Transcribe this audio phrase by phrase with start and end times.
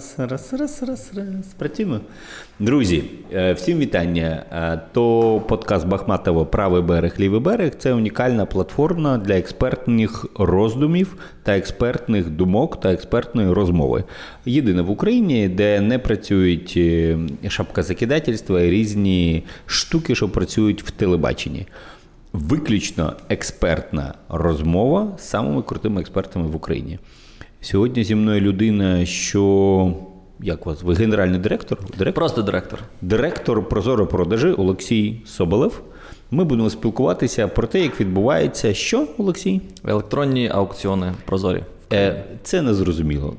[0.00, 1.54] Раз, раз, раз, раз, раз.
[1.58, 2.00] Працюємо.
[2.58, 4.44] Друзі, е, всім вітання.
[4.52, 11.56] Е, то подкаст Бахматова Правий берег, лівий берег це унікальна платформа для експертних роздумів та
[11.56, 14.04] експертних думок та експертної розмови.
[14.44, 21.66] Єдина в Україні, де не працюють е, шапкозакидательства і різні штуки, що працюють в телебаченні.
[22.32, 26.98] Виключно експертна розмова з самими крутими експертами в Україні.
[27.60, 29.94] Сьогодні зі мною людина, що.
[30.42, 30.82] Як вас?
[30.82, 31.78] Ви генеральний директор?
[31.78, 32.12] директор?
[32.14, 32.78] Просто директор.
[33.02, 35.82] Директор Прозоро продажі Олексій Соболев.
[36.30, 39.60] Ми будемо спілкуватися про те, як відбувається, що, Олексій?
[39.84, 41.62] Електронні аукціони Прозорі.
[41.92, 43.34] Е, це не зрозуміло.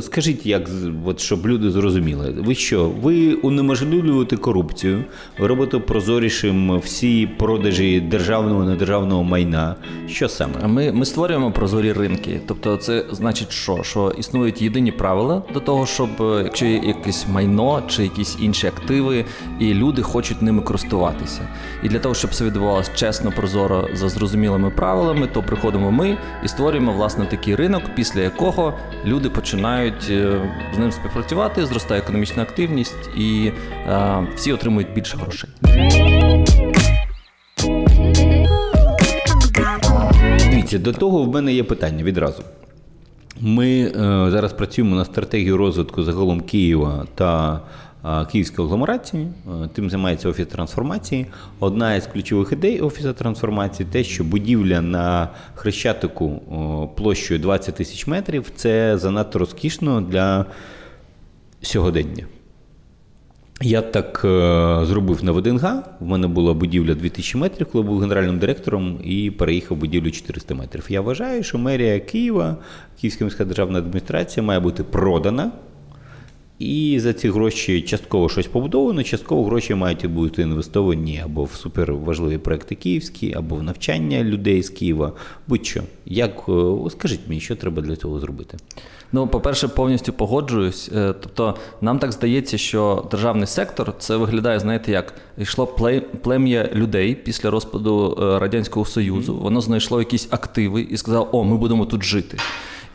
[0.00, 0.70] Скажіть, як
[1.04, 2.88] от, щоб люди зрозуміли, ви що?
[3.02, 5.04] Ви унеможливлюєте корупцію,
[5.38, 9.76] ви робите прозорішим всі продажі державного недержавного майна.
[10.08, 10.66] Що саме?
[10.66, 12.40] Ми ми створюємо прозорі ринки.
[12.46, 17.26] Тобто, це значить, що Що існують єдині правила до того, щоб е, якщо є якесь
[17.28, 19.24] майно чи якісь інші активи,
[19.58, 21.48] і люди хочуть ними користуватися.
[21.82, 26.48] І для того, щоб все відбувалося чесно, прозоро за зрозумілими правилами, то приходимо ми і
[26.48, 28.74] створюємо власне такий ринок після якого
[29.04, 30.40] люди починають е,
[30.74, 33.52] з ним співпрацювати, зростає економічна активність і
[33.88, 35.50] е, всі отримують більше грошей.
[40.50, 42.42] Дивіться, до того в мене є питання відразу.
[43.40, 43.92] Ми е,
[44.30, 47.60] зараз працюємо на стратегію розвитку загалом Києва та
[48.32, 49.28] Київської агломерації,
[49.72, 51.26] тим займається офіс трансформації.
[51.60, 56.40] Одна із ключових ідей офісу трансформації те, що будівля на хрещатику
[56.96, 60.46] площею 20 тисяч метрів це занадто розкішно для
[61.62, 62.26] сьогодення.
[63.62, 64.28] Я так е,
[64.86, 65.82] зробив на ВДНГ.
[66.00, 70.86] У мене була будівля 2000 метрів, коли був генеральним директором, і переїхав будівлю 400 метрів.
[70.88, 72.56] Я вважаю, що мерія Києва,
[73.00, 75.52] Київська міська державна адміністрація має бути продана
[76.60, 82.38] і за ці гроші частково щось побудовано, частково гроші мають бути інвестовані або в суперважливі
[82.38, 85.12] проекти київські, або в навчання людей з Києва.
[85.48, 85.82] Будь-що.
[86.06, 88.58] Як е, скажіть мені, що треба для цього зробити?
[89.12, 90.90] Ну, по-перше, повністю погоджуюсь.
[90.94, 95.66] Е, тобто, нам так здається, що державний сектор це виглядає, знаєте, як йшло
[96.22, 99.36] плем'я людей після розпаду е, Радянського Союзу.
[99.36, 102.38] Воно знайшло якісь активи і сказало, о, ми будемо тут жити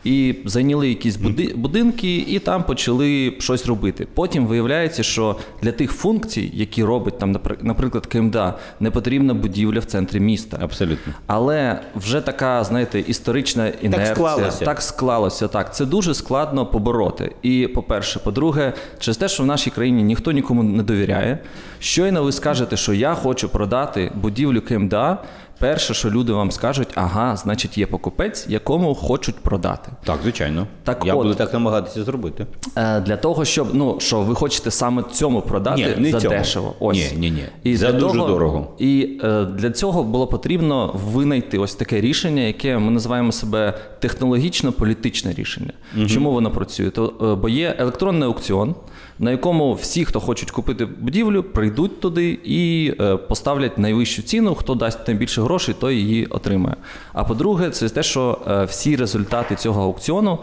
[0.06, 1.16] і зайняли якісь
[1.54, 4.06] будинки, і там почали щось робити.
[4.14, 9.84] Потім виявляється, що для тих функцій, які робить там, наприклад, КМДА, не потрібна будівля в
[9.84, 10.58] центрі міста.
[10.62, 11.12] Абсолютно.
[11.26, 14.06] Але вже така, знаєте, історична інерція.
[14.06, 14.64] Так склалося.
[14.64, 15.48] Так склалося.
[15.48, 17.34] Так, це дуже складно побороти.
[17.42, 21.38] І по-перше, по-друге, через те, що в нашій країні ніхто нікому не довіряє.
[21.78, 25.18] Щойно ви скажете, що я хочу продати будівлю КМДА.
[25.58, 29.90] Перше, що люди вам скажуть, ага, значить, є покупець, якому хочуть продати.
[30.04, 30.66] Так, звичайно.
[30.84, 32.46] Так Я от, буду так намагатися зробити.
[32.76, 36.34] Е, Для того, щоб ну що ви хочете саме цьому продати ні, не за цього.
[36.34, 36.74] дешево.
[36.80, 37.12] Ось.
[37.12, 37.44] Ні, ні, ні.
[37.62, 38.66] І за дуже того, дорого.
[38.78, 45.34] І е, для цього було потрібно винайти ось таке рішення, яке ми називаємо себе технологічно-політичне
[45.34, 45.72] рішення.
[45.96, 46.06] Угу.
[46.06, 46.90] Чому воно працює?
[46.90, 48.74] То, е, Бо є електронний аукціон
[49.18, 54.54] на якому всі, хто хочуть купити будівлю, прийдуть туди і е, поставлять найвищу ціну.
[54.54, 56.76] Хто дасть найбільше грошей, той її отримає.
[57.12, 60.38] А по-друге, це те, що е, всі результати цього аукціону.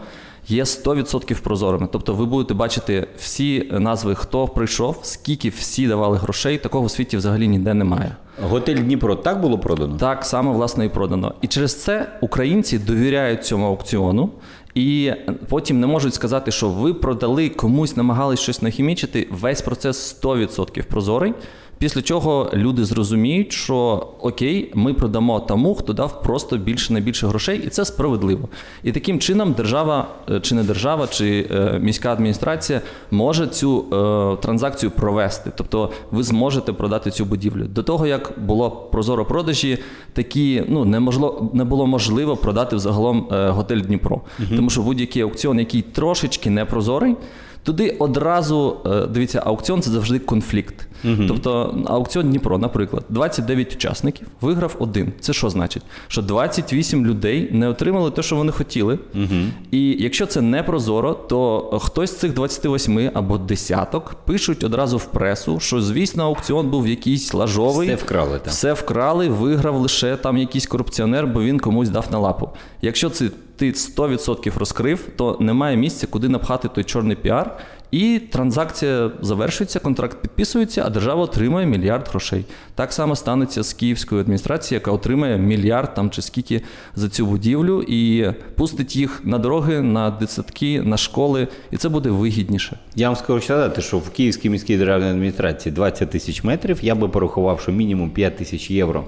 [0.48, 1.88] Є 100% прозорими.
[1.92, 6.58] Тобто ви будете бачити всі назви, хто прийшов, скільки всі давали грошей.
[6.58, 8.16] Такого в світі взагалі ніде немає.
[8.42, 9.96] Готель Дніпро так було продано?
[9.96, 11.34] Так саме власне і продано.
[11.42, 14.30] І через це українці довіряють цьому аукціону
[14.74, 15.12] і
[15.48, 19.28] потім не можуть сказати, що ви продали комусь, намагались щось нахімічити.
[19.30, 21.34] Весь процес 100% прозорий.
[21.78, 27.26] Після чого люди зрозуміють, що окей, ми продамо тому, хто дав просто більше на більше
[27.26, 28.48] грошей, і це справедливо.
[28.82, 32.80] І таким чином держава, е, чи не держава, чи е, міська адміністрація
[33.10, 35.52] може цю е, транзакцію провести.
[35.56, 37.64] Тобто ви зможете продати цю будівлю.
[37.64, 39.78] До того як було прозоро продажі,
[40.12, 44.56] такі ну неможливо не було можливо продати взагалом е, готель Дніпро, угу.
[44.56, 47.16] тому що будь-який аукціон, який трошечки непрозорий.
[47.62, 50.88] Туди одразу е, дивіться, аукціон це завжди конфлікт.
[51.04, 51.24] Угу.
[51.28, 55.12] Тобто аукціон Дніпро, наприклад, 29 учасників виграв один.
[55.20, 55.82] Це що значить?
[56.08, 58.98] Що 28 людей не отримали те, що вони хотіли.
[59.14, 59.40] Угу.
[59.70, 65.04] І якщо це не прозоро, то хтось з цих 28 або десяток пишуть одразу в
[65.04, 68.52] пресу, що звісно аукціон був якийсь лажовий, все вкрали там.
[68.52, 72.48] Все вкрали, виграв лише там якийсь корупціонер, бо він комусь дав на лапу.
[72.82, 77.58] Якщо це ти 100% розкрив, то немає місця, куди напхати той чорний піар.
[77.94, 82.44] І транзакція завершується, контракт підписується, а держава отримує мільярд грошей.
[82.74, 86.62] Так само станеться з Київською адміністрацією, яка отримає мільярд там чи скільки
[86.94, 92.10] за цю будівлю, і пустить їх на дороги, на дитсадки, на школи, і це буде
[92.10, 92.78] вигідніше.
[92.96, 96.78] Я вам скажу сказати, що в Київській міській державній адміністрації 20 тисяч метрів.
[96.82, 99.04] Я би порахував, що мінімум 5 тисяч євро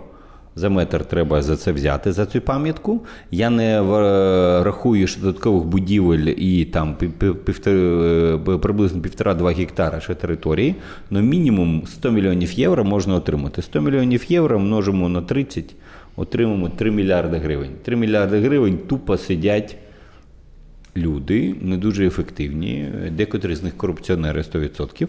[0.57, 3.01] за метр треба за це взяти за цю пам'ятку.
[3.31, 6.97] Я не в- рахую що додаткових будівель і там
[7.67, 10.75] е, приблизно півтора-два гектара ще території.
[11.11, 13.63] але мінімум 100 мільйонів євро можна отримати.
[13.63, 15.75] 100 мільйонів євро множимо на 30,
[16.17, 17.71] отримаємо 3 мільярди гривень.
[17.83, 19.77] 3 мільярди гривень тупо сидять
[20.97, 25.09] люди, не дуже ефективні, декотрі з них корупціонери 100%,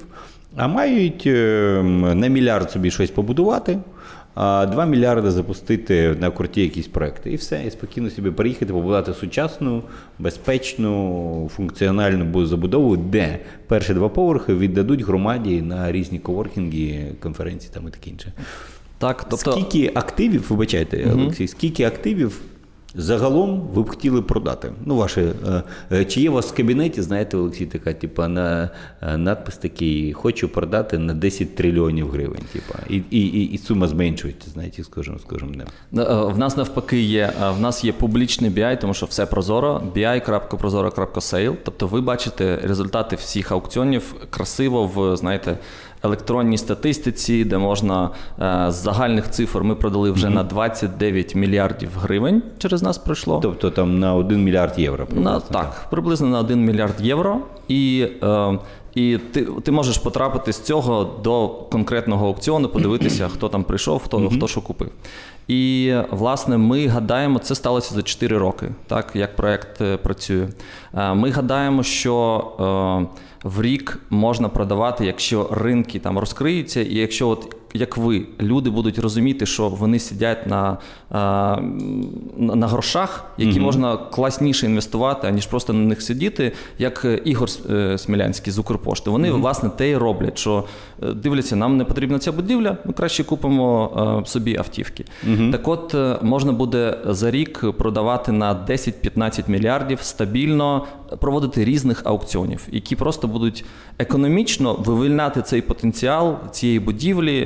[0.57, 1.81] а мають е,
[2.15, 3.80] на мільярд собі щось побудувати,
[4.36, 7.31] а 2 мільярди запустити на круті якісь проекти.
[7.31, 9.83] І все, і спокійно собі приїхати, побудувати сучасну,
[10.19, 17.92] безпечну, функціональну забудову, де перші два поверхи віддадуть громаді на різні коворкінги, конференції там і
[17.92, 18.33] таке інше.
[18.98, 22.42] Так, тобто Скільки активів, вибачайте, Олексій, скільки активів
[22.97, 24.71] загалом ви б хотіли продати?
[24.85, 28.69] Ну, ваше, е, е, чи є у вас в кабінеті, знаєте, Олексій, така, типа, на,
[29.01, 32.44] е, надпис такий, хочу продати на 10 трильйонів гривень.
[32.53, 35.67] Типа, і, і, і, сума зменшується, знаєте, з кожним, з кожним днем.
[35.97, 37.33] Е, В нас навпаки є.
[37.57, 39.81] В нас є публічний BI, тому що все прозоро.
[39.95, 41.55] bi.prozoro.sale.
[41.63, 45.57] Тобто ви бачите результати всіх аукціонів красиво в знаєте.
[46.03, 48.09] Електронній статистиці, де можна
[48.41, 52.44] е, з загальних цифр ми продали вже на 29 мільярдів гривень.
[52.57, 53.39] Через нас пройшло.
[53.41, 55.07] Тобто там на 1 мільярд євро.
[55.11, 57.39] На, так, приблизно на 1 мільярд євро.
[57.67, 58.59] І, е,
[58.95, 64.29] і ти, ти можеш потрапити з цього до конкретного аукціону, подивитися, хто там прийшов, хто,
[64.29, 64.89] хто що купив.
[65.47, 70.47] І власне ми гадаємо, це сталося за 4 роки, так як проект е, працює.
[70.93, 73.17] Е, Ми гадаємо, що е,
[73.47, 78.99] в рік можна продавати, якщо ринки там розкриються, і якщо от як ви, люди будуть
[78.99, 80.77] розуміти, що вони сидять на,
[81.09, 87.98] на грошах, які можна класніше інвестувати, аніж просто на них сидіти, як е, Ігор е,
[87.98, 89.09] Смілянський з Укрпошти.
[89.09, 90.63] Вони власне те і роблять, що
[91.04, 95.06] е, дивляться, нам не потрібна ця будівля, ми краще купимо собі автівки.
[95.51, 100.86] Так от можна буде за рік продавати на 10-15 мільярдів стабільно,
[101.19, 103.65] проводити різних аукціонів, які просто будуть
[104.00, 107.39] економічно вивільняти цей потенціал цієї будівлі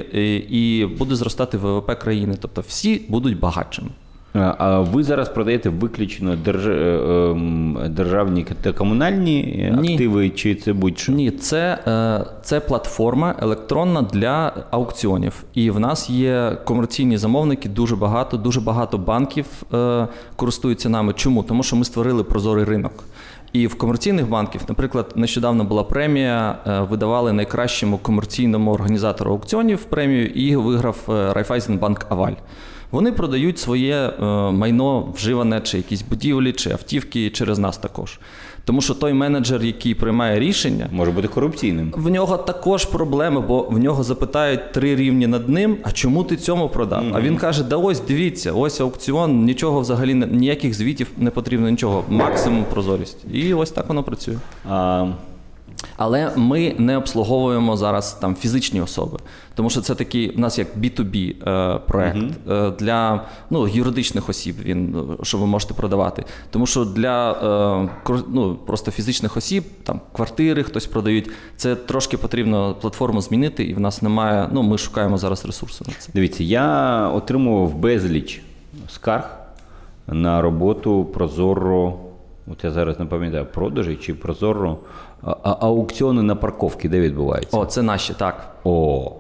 [0.49, 2.35] і буде зростати ВВП країни.
[2.41, 3.89] Тобто всі будуть багатшими.
[4.33, 6.67] А а ви зараз продаєте виключно держ...
[6.67, 6.99] е,
[7.31, 9.93] ем, державні та комунальні е, Ні.
[9.93, 11.11] активи, чи це будь-що?
[11.11, 15.43] Ні, це, е, це платформа електронна для аукціонів.
[15.53, 21.13] І в нас є комерційні замовники дуже багато, дуже багато банків е, користуються нами.
[21.13, 21.43] Чому?
[21.43, 23.03] Тому що ми створили прозорий ринок.
[23.53, 30.27] І в комерційних банків, наприклад, нещодавно була премія, е, видавали найкращому комерційному організатору аукціонів премію,
[30.27, 32.33] і виграв е, Райфайзенбанк Аваль.
[32.91, 38.19] Вони продають своє е, майно вживане, чи якісь будівлі, чи автівки через нас також.
[38.65, 41.93] Тому що той менеджер, який приймає рішення, Може бути корупційним.
[41.97, 46.35] в нього також проблеми, бо в нього запитають три рівні над ним: а чому ти
[46.35, 47.03] цьому продав?
[47.13, 52.03] А він каже: да ось дивіться, ось аукціон, нічого взагалі ніяких звітів не потрібно, нічого,
[52.09, 53.17] максимум прозорість.
[53.33, 54.35] І ось так воно працює.
[54.69, 55.07] А,
[55.97, 59.19] Але ми не обслуговуємо зараз там фізичні особи,
[59.55, 64.55] тому що це такий у нас як B2B е, проект е, для ну, юридичних осіб.
[64.63, 66.25] Він що ви можете продавати.
[66.49, 67.31] Тому що для
[68.07, 71.29] е, ну, просто фізичних осіб, там квартири хтось продають.
[71.55, 74.49] Це трошки потрібно платформу змінити, і в нас немає.
[74.51, 76.11] Ну, ми шукаємо зараз ресурси на це.
[76.13, 78.41] Дивіться, я отримував безліч
[78.89, 79.37] скарг
[80.07, 81.93] на роботу Прозоро.
[82.47, 84.77] От я зараз не пам'ятаю, продажі чи Прозоро
[85.23, 87.57] а, аукціони на парковки, де відбуваються?
[87.57, 88.55] О, це наші, так.
[88.63, 89.11] О,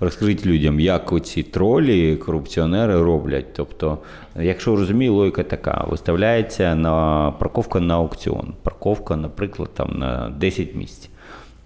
[0.00, 3.52] розкажіть людям, як оці тролі, корупціонери роблять.
[3.52, 3.98] Тобто,
[4.40, 8.54] якщо розумію, логіка така: виставляється на парковка на аукціон.
[8.62, 11.10] Парковка, наприклад, там на 10 місць,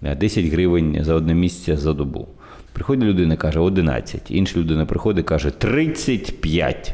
[0.03, 2.27] Е, 10 гривень за одне місце за добу.
[2.73, 4.31] Приходить людина, каже 11.
[4.31, 6.93] Інша людина приходить, каже 35.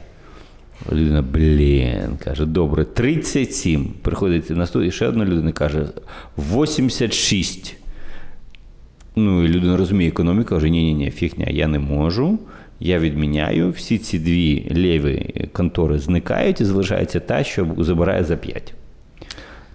[0.91, 3.93] Людина, блін, каже, добре, 37.
[4.01, 5.88] Приходить на наступний, ще одна людина каже
[6.38, 7.75] 86.
[9.15, 12.39] Ну, і людина розуміє економіку, каже, ні, ні, ні, фігня, я не можу.
[12.79, 13.71] Я відміняю.
[13.71, 18.74] Всі ці дві ліві контори зникають і залишається та, що забирає за 5.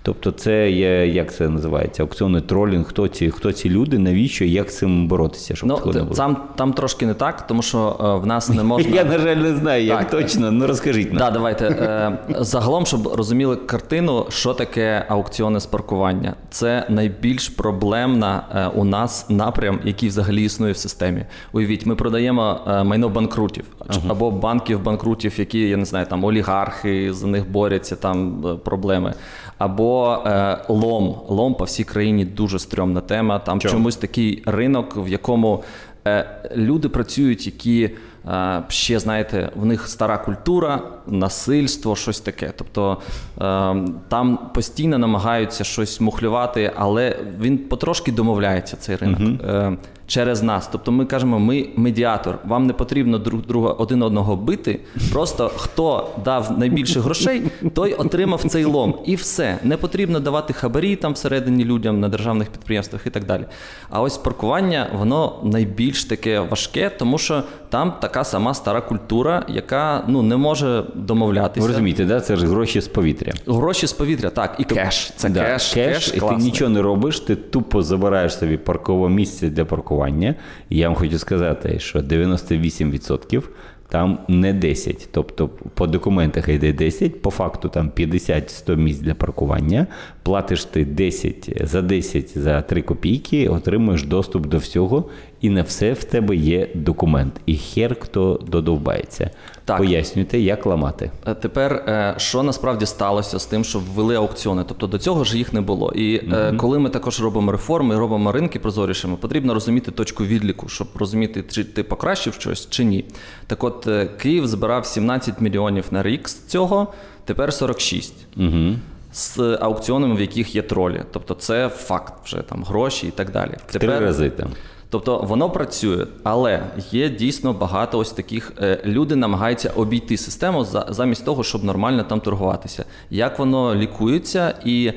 [0.07, 4.71] Тобто, це є, як це називається, аукціонний тролінг, хто ці, хто ці люди, навіщо, як
[4.71, 6.15] з цим боротися, щоб Ну, такого не було?
[6.15, 8.95] там, там трошки не так, тому що е, в нас не можна.
[8.97, 10.11] Я, на жаль, не знаю, як Так.
[10.11, 11.19] точно, ну розкажіть нам.
[11.19, 11.67] Да, давайте.
[11.67, 16.35] Е, загалом, щоб розуміли картину, що таке аукціони з паркування.
[16.51, 21.25] Це найбільш проблемна е, у нас напрям, який взагалі існує в системі.
[21.53, 23.65] Уявіть, ми продаємо е, майно банкрутів
[24.09, 29.15] або банків банкрутів, які я не знаю, там олігархи за них борються, там е, проблеми.
[29.59, 31.17] Або е, лом.
[31.29, 33.39] Лом по всій країні дуже стрьомна тема.
[33.39, 33.73] Там Чому?
[33.73, 35.63] чомусь такий ринок, в якому
[36.07, 37.91] е, люди працюють, які
[38.29, 42.53] е, ще знаєте, в них стара культура, насильство, щось таке.
[42.57, 42.99] Тобто
[43.41, 43.77] е,
[44.09, 49.21] там постійно намагаються щось мухлювати, але він потрошки домовляється цей ринок.
[49.45, 52.39] Е, Через нас, тобто ми кажемо, ми медіатор.
[52.45, 54.81] Вам не потрібно друг друга один одного бити.
[55.13, 57.43] Просто хто дав найбільше грошей,
[57.75, 58.95] той отримав цей лом.
[59.05, 59.59] І все.
[59.63, 63.45] Не потрібно давати хабарі там всередині людям на державних підприємствах і так далі.
[63.91, 67.43] А ось паркування, воно найбільш таке важке, тому що
[67.75, 71.67] там така сама стара культура, яка ну не може домовлятися.
[71.67, 72.21] Ви розумієте, да?
[72.21, 73.33] це ж гроші з повітря.
[73.47, 75.13] Гроші з повітря, так, і кеш.
[75.17, 79.49] Це Да, кеш, кеш, і ти нічого не робиш, ти тупо забираєш собі паркове місце
[79.49, 80.35] для паркування.
[80.69, 83.43] І я вам хочу сказати, що 98%
[83.89, 85.09] там не 10.
[85.13, 89.87] Тобто по документах йде 10, по факту там 50-100 місць для паркування.
[90.25, 95.05] Платиш ти 10 за 10 за 3 копійки, отримуєш доступ до всього,
[95.41, 97.41] і на все в тебе є документ.
[97.47, 99.31] І хер хто додовбається.
[99.65, 99.79] Так.
[99.79, 101.11] Пояснюйте, як ламати.
[101.27, 104.65] Е, Тепер, е, що насправді сталося з тим, що ввели аукціони?
[104.69, 105.93] Тобто до цього ж їх не було.
[105.93, 110.89] І е, коли ми також робимо реформи, робимо ринки прозорішими, потрібно розуміти точку відліку, щоб
[110.95, 113.05] розуміти, чи ти покращив щось чи ні.
[113.47, 113.89] Так от
[114.19, 116.93] Київ збирав 17 мільйонів на рік з цього,
[117.25, 118.15] тепер 46.
[118.37, 118.75] Угу.
[119.15, 121.03] З аукціонами, в яких є тролі.
[121.13, 123.51] Тобто це факт вже там гроші і так далі.
[123.67, 124.49] В три рази там.
[124.91, 128.53] Тобто воно працює, але є дійсно багато ось таких.
[128.63, 132.85] е, Люди намагаються обійти систему за- замість того, щоб нормально там торгуватися.
[133.11, 134.93] Як воно лікується, і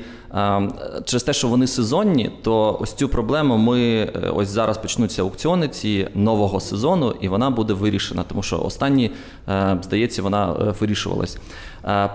[1.04, 5.68] через те, що вони сезонні, то ось цю проблему ми е, ось зараз почнуться аукціони
[5.68, 9.10] ці нового сезону, і вона буде вирішена, тому що останні,
[9.48, 11.38] е, здається, вона е, вирішувалась.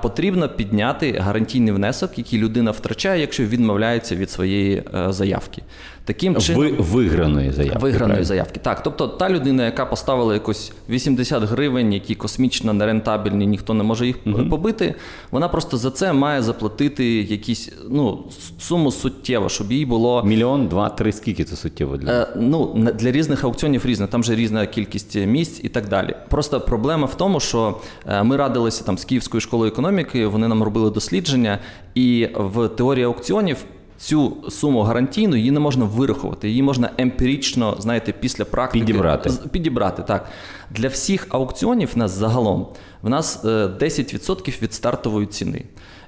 [0.02, 5.62] Потрібно підняти гарантійний внесок, який людина втрачає, якщо відмовляється від своєї заявки.
[6.06, 7.80] Таким чином, Ви, виграної заявки.
[7.80, 8.26] Виграної правильно?
[8.26, 8.60] заявки.
[8.64, 14.08] Так, тобто та людина, яка поставила якось 80 гривень, які космічно нерентабельні, ніхто не може
[14.08, 14.18] їх
[14.50, 14.96] побити,
[15.32, 20.24] вона просто за це має заплатити якісь ну, с- суму суттєво, щоб їй було.
[20.24, 24.36] Мільйон, два, три, скільки це суттєво для Е, ну, для різних аукціонів різне, там же
[24.36, 26.16] різна кількість місць і так далі.
[26.30, 30.64] Просто проблема в тому, що е, ми радилися там з Київською школою економіки, вони нам
[30.64, 31.60] робили дослідження,
[31.96, 33.58] і в теорії аукціонів.
[33.98, 39.30] Цю суму гарантійну її не можна вирахувати, її можна емпірично, знаєте, після практики Підібрати.
[39.52, 40.04] підібрати.
[40.04, 40.30] Так
[40.72, 42.68] для всіх аукціонів в нас загалом
[43.02, 45.64] в нас е, 10% від стартової ціни.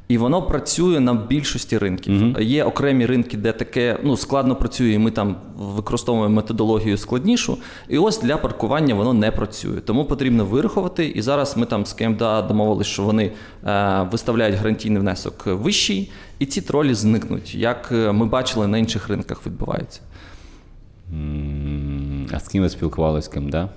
[0.07, 2.41] І воно працює на більшості ринків.
[2.41, 7.57] Є окремі ринки, де таке ну, складно працює, і ми там використовуємо методологію складнішу.
[7.89, 9.79] І ось для паркування воно не працює.
[9.81, 11.05] Тому потрібно вирахувати.
[11.07, 13.31] І зараз ми там з КМДА домовилися, що вони
[13.67, 19.07] е, виставляють гарантійний внесок вищий, і ці тролі зникнуть, як е, ми бачили на інших
[19.09, 20.01] ринках відбувається.
[21.13, 23.63] М, А з ким ви спілкувалися, з ким, да?
[23.63, 23.67] Е,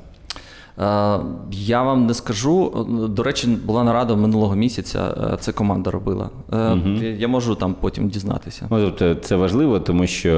[1.50, 2.86] Я вам не скажу.
[3.10, 5.14] До речі, була нарада минулого місяця.
[5.32, 6.30] е, Це команда робила.
[6.52, 6.76] Е,
[7.18, 8.66] я- можу там потім дізнатися.
[8.70, 10.32] Ну, тобто це важливо, тому що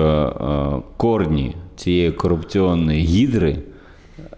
[0.80, 3.56] е, корні цієї корупційної гідри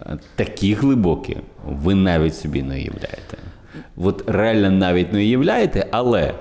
[0.07, 1.37] е, такі глибокі,
[1.69, 3.37] ви навіть собі не уявляєте.
[3.97, 6.35] От реально навіть не уявляєте, але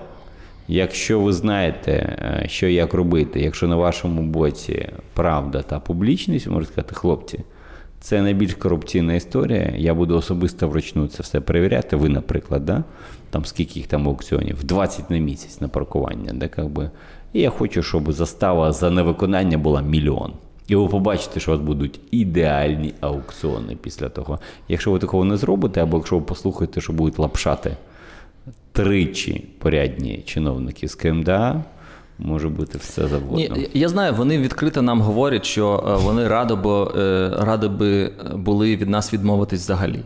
[0.67, 6.53] якщо ви знаєте, е, що як робити, якщо на вашому боці правда та публічність, ви
[6.53, 7.39] можете сказати, хлопці.
[8.01, 9.73] Це найбільш корупційна історія.
[9.77, 11.95] Я буду особисто вручну це все перевіряти.
[11.95, 12.83] Ви, наприклад, да?
[13.29, 14.63] там скільки їх там аукціонів?
[14.63, 16.33] 20 на місяць на паркування.
[16.33, 16.89] Да, как би.
[17.33, 20.33] І я хочу, щоб застава за невиконання була мільйон.
[20.67, 24.39] І ви побачите, що у вас будуть ідеальні аукціони після того.
[24.67, 27.77] Якщо ви такого не зробите, або якщо ви послухаєте, що будуть лапшати
[28.71, 31.63] тричі порядні чиновники з КМДА,
[32.21, 33.37] може бути все завгодно.
[33.55, 38.11] Ні, я знаю, вони відкрито нам говорять, що е, вони радо бо, е, ради би
[38.35, 39.99] були від нас відмовитись взагалі.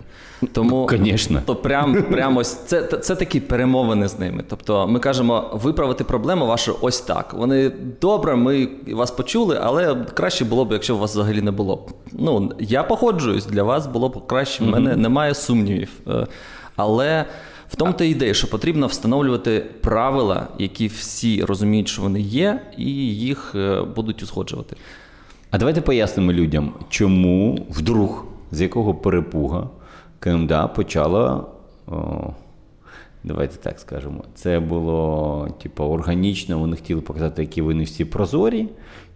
[0.54, 1.42] Тому Конечно.
[1.46, 4.44] то прям, прям ось це, це такі перемовини з ними.
[4.50, 7.34] Тобто ми кажемо, виправити проблему вашу ось так.
[7.34, 11.76] Вони добре, ми вас почули, але краще було б, якщо у вас взагалі не було.
[11.76, 11.80] б.
[12.12, 14.64] Ну я погоджуюсь, для вас було б краще.
[14.64, 15.90] В мене немає сумнівів.
[16.08, 16.28] Е,
[16.76, 17.26] Але
[17.76, 22.92] В тому та ідея, що потрібно встановлювати правила, які всі розуміють, що вони є, і
[23.16, 24.76] їх е, будуть узгоджувати.
[25.52, 29.70] А давайте пояснимо людям, чому вдруг, з якого перепуга
[30.20, 31.46] КМДА почала.
[31.88, 32.34] О,
[33.24, 34.24] давайте так скажемо.
[34.36, 38.68] Це було типу, органічно, вони хотіли показати, які вони всі прозорі,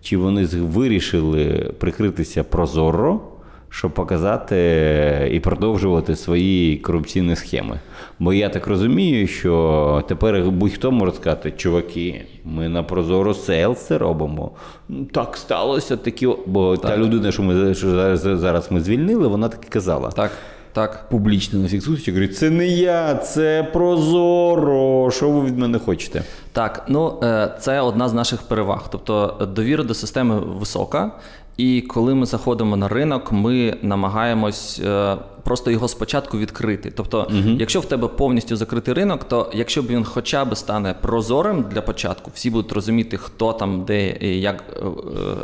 [0.02, 3.22] чи вони вирішили прикритися прозоро,
[3.70, 7.80] щоб показати і продовжувати свої корупційні схеми.
[8.20, 13.98] Бо я так розумію, що тепер будь-хто може сказати, чуваки, ми на прозоро селс це
[13.98, 14.52] робимо.
[14.90, 16.28] Ну, Так сталося, такі.
[16.28, 20.10] о-» Бо та людина, що ми що зараз, зараз ми звільнили, вона так і казала.
[20.10, 20.32] Так,
[20.74, 21.10] так.
[21.10, 25.12] Публічно на всіх зустрічах говорить, це не я, це прозоро.
[25.12, 26.24] Що ви від мене хочете?
[26.52, 28.88] Так, ну е, це одна з наших переваг.
[28.92, 31.12] Тобто довіра до системи висока.
[31.60, 36.92] І коли ми заходимо на ринок, ми намагаємось е, просто його спочатку відкрити.
[36.96, 41.66] Тобто, якщо в тебе повністю закритий ринок, то якщо б він хоча б стане прозорим
[41.72, 44.90] для початку, всі будуть розуміти, хто там, де і як, е, е,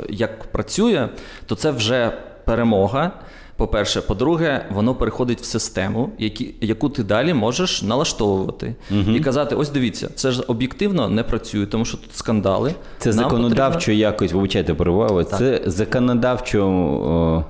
[0.10, 1.10] як працює,
[1.46, 3.12] то це вже перемога.
[3.58, 8.76] По-перше, по-друге, воно переходить в систему, які, яку ти далі можеш налаштовувати
[9.16, 12.74] і казати: ось дивіться, це ж об'єктивно не працює, тому що тут скандали.
[12.98, 15.24] Це Нам законодавчо потрібно- якось, вибачайте, перевагу.
[15.24, 17.44] це законодавчо о,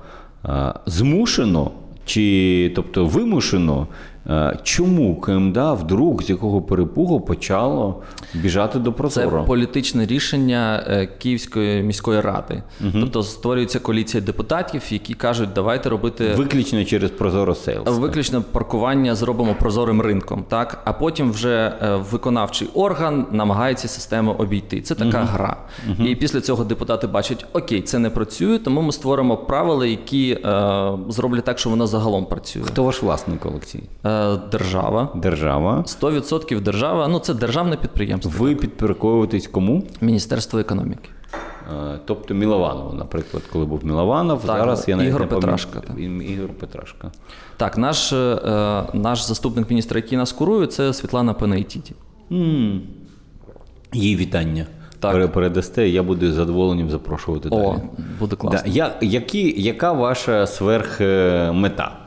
[0.43, 1.71] о, змушено
[2.05, 3.87] чи тобто вимушено.
[4.29, 8.01] Е, Чому КМДА вдруг з якого перепугу почало
[8.33, 12.63] біжати до Це політичне рішення е, Київської міської ради.
[12.93, 17.89] Тобто створюється коаліція депутатів, які кажуть, давайте робити Виключно через прозоро Сейлс.
[17.89, 24.81] Виключно паркування зробимо прозорим ринком, так а потім вже е, виконавчий орган намагається систему обійти.
[24.81, 25.57] Це така гра.
[26.05, 30.91] І після цього депутати бачать, окей, це не працює, тому ми створимо правила, які е,
[31.09, 32.63] зроблять так, що воно загалом працює.
[32.63, 33.83] Хто ваш власник колекції?
[34.51, 35.09] Держава.
[35.15, 35.83] Держава.
[35.87, 39.83] 100% держава, ну це державне підприємство, Ви підпорядковуєтесь кому?
[40.01, 41.09] Міністерство економіки.
[42.05, 45.27] Тобто Мілованов, наприклад, коли був Мілованов, Так, зараз я навіть Ігор не.
[45.27, 45.99] Петрашка, так.
[45.99, 47.11] Ігор Петрашка.
[47.57, 51.93] Так, наш, е, е, наш заступник міністра, який нас курує, це Світлана Пенейтіті.
[52.31, 52.81] М.
[53.93, 54.65] Їй вітання.
[54.99, 55.11] Так.
[55.11, 57.81] Пере- Передасте, я буду з задоволенням запрошувати О, далі.
[58.19, 58.61] буде класно.
[58.65, 58.69] Да.
[58.75, 61.97] Я, які, яка ваша сверхмета?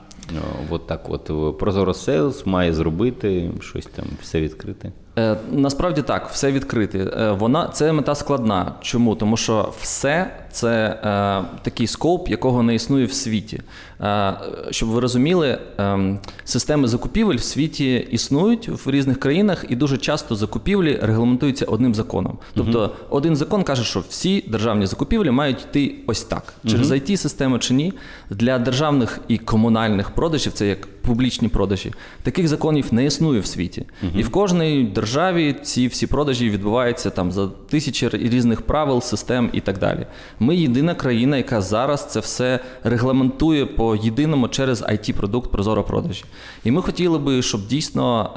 [0.71, 1.59] От так от.
[1.59, 4.93] Прозоро Сейлс має зробити щось там, все відкрити.
[5.19, 6.99] Е, насправді так, все відкрите.
[6.99, 8.73] Е, вона це мета складна.
[8.81, 9.15] Чому?
[9.15, 13.61] Тому що все це е, такий скоп, якого не існує в світі.
[14.01, 14.35] Е,
[14.71, 20.37] щоб ви розуміли, е, системи закупівель в світі існують в різних країнах, і дуже часто
[20.37, 22.39] закупівлі регламентуються одним законом.
[22.55, 27.59] Тобто, один закон каже, що всі державні закупівлі мають йти ось так, через it систему
[27.59, 27.93] чи ні.
[28.31, 31.93] Для державних і комунальних продажів, це як публічні продажі,
[32.23, 33.85] таких законів не існує в світі.
[34.15, 39.61] І в кожній державі ці всі продажі відбуваються там за тисячі різних правил, систем і
[39.61, 40.07] так далі.
[40.41, 46.25] Ми єдина країна, яка зараз це все регламентує по єдиному через it продукт Прозоро продажі.
[46.65, 48.31] І ми хотіли би, щоб дійсно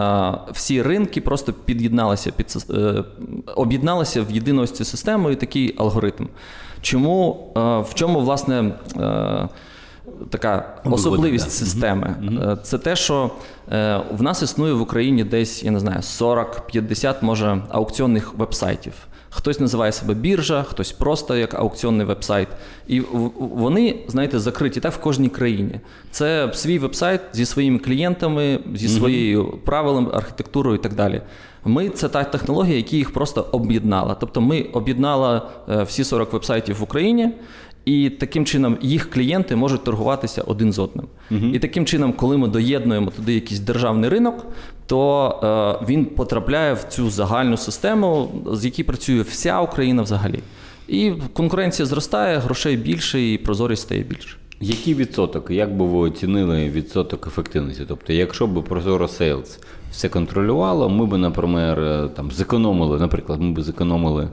[0.48, 3.04] е, всі ринки просто під'єдналися під е,
[3.56, 6.28] об'єдналися в єдину ось систему і такий алгоритм.
[6.82, 9.50] Чому е, в чому власне е,
[10.30, 12.16] така особливість системи?
[12.42, 13.32] Е, Це те, що
[13.72, 18.94] е, в нас існує в Україні десь, я не знаю, 40-50, може, аукціонних вебсайтів.
[19.34, 22.48] Хтось називає себе біржа, хтось просто як аукціонний вебсайт.
[22.88, 23.00] І
[23.40, 25.80] вони, знаєте, закриті так в кожній країні.
[26.12, 31.22] Це свій вебсайт зі своїми клієнтами, зі своєю правилами, архітектурою і так далі.
[31.66, 34.16] Ми це та технологія, яка їх просто об'єднала.
[34.20, 37.32] Тобто ми об'єднала е, всі 40 вебсайтів в Україні.
[37.86, 41.08] І таким чином їх клієнти можуть торгуватися один з одним.
[41.54, 44.46] І таким чином, коли ми доєднуємо туди якийсь державний ринок,
[44.86, 50.40] то е, він потрапляє в цю загальну систему, з якій працює вся Україна взагалі.
[50.88, 54.38] І конкуренція зростає, грошей більше, і прозорість стає більше.
[54.62, 55.52] Який відсоток?
[55.52, 57.84] Як би ви оцінили відсоток ефективності?
[57.88, 59.60] Тобто, якщо б Прозоро Сейлс
[59.92, 64.30] все контролювало, ми б, наприклад, е, там зекономили, наприклад, ми б зекономили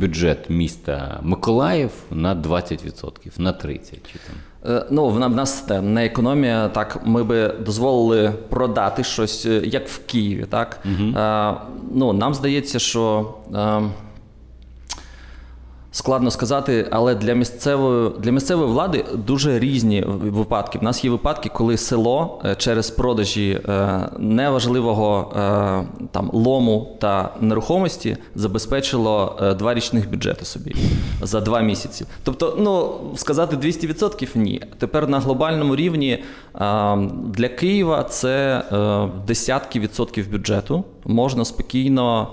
[0.00, 4.36] бюджет міста Миколаїв на 20%, на 30% чи там.
[4.76, 9.88] Е, Ну, в нас там не економія, так ми би дозволили продати щось, е, як
[9.88, 10.46] в Києві.
[10.50, 10.78] Так?
[11.16, 11.54] Е,
[11.94, 13.82] ну, нам здається, що е,
[15.94, 20.78] Складно сказати, але для місцевої для місцевої влади дуже різні випадки.
[20.78, 27.34] В нас є випадки, коли село е, через продажі е, неважливого е, там лому та
[27.40, 30.74] нерухомості забезпечило два річних бюджети собі
[31.22, 32.06] за два місяці.
[32.24, 34.62] Тобто, ну сказати 200%– ні.
[34.78, 36.24] Тепер на глобальному рівні
[37.24, 42.28] для Києва це е, десятки відсотків бюджету можна спокійно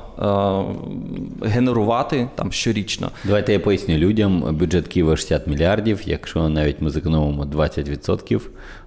[1.42, 3.12] е, генерувати там щорічно.
[3.24, 4.56] Давайте я поясню людям.
[4.56, 6.02] Бюджет Києва 60 мільярдів.
[6.06, 8.42] Якщо навіть ми зекономимо 20%,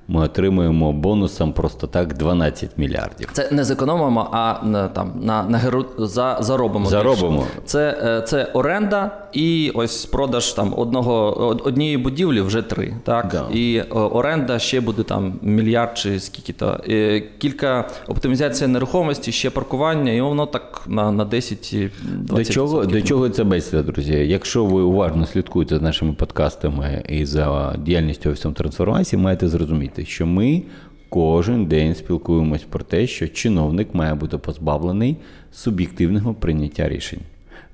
[0.09, 3.29] ми отримуємо бонусом просто так 12 мільярдів.
[3.33, 6.87] Це не зекономимо, а на там на, на геру за заробимо.
[6.87, 7.39] Заробимо.
[7.39, 7.51] більше.
[7.65, 12.95] Це, е, це оренда і ось продаж там одного однієї будівлі вже три.
[13.05, 13.45] Так Да.
[13.53, 16.81] і е, оренда ще буде там мільярд чи скільки то.
[16.89, 21.91] Е, Кілька оптимізація нерухомості, ще паркування, і воно так на, на 10-20%.
[22.27, 24.13] До чого, до чого це бесіда, друзі?
[24.13, 30.27] Якщо ви уважно слідкуєте за нашими подкастами і за діяльністю офісом трансформації, маєте зрозуміти, що
[30.27, 30.63] ми
[31.09, 35.17] кожен день спілкуємось про те, що чиновник має бути позбавлений
[35.53, 37.21] суб'єктивного прийняття рішень.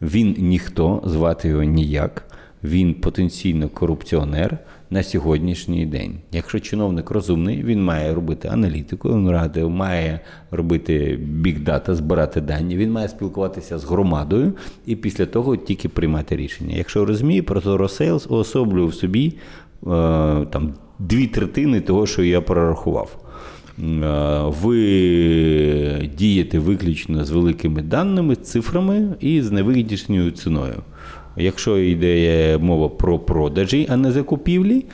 [0.02, 2.24] Він ніхто, звати його ніяк,
[2.64, 4.58] він потенційно корупціонер
[4.90, 6.14] на сьогоднішній день.
[6.32, 12.92] Якщо чиновник розумний, він має робити аналітику, він ради- має робити бікдата, збирати дані, він
[12.92, 14.52] має спілкуватися з громадою
[14.86, 16.76] і після того тільки приймати рішення.
[16.76, 19.34] Якщо розуміє, Прозоро Сейлс уособлює в собі е,
[20.50, 23.16] там дві третини того, що я прорахував.
[23.78, 23.82] Е,
[24.62, 30.82] Ви дієте виключно з великими даними, цифрами і з невигіднішньою ціною.
[31.36, 34.84] Якщо йде мова про продажі, а не закупівлі,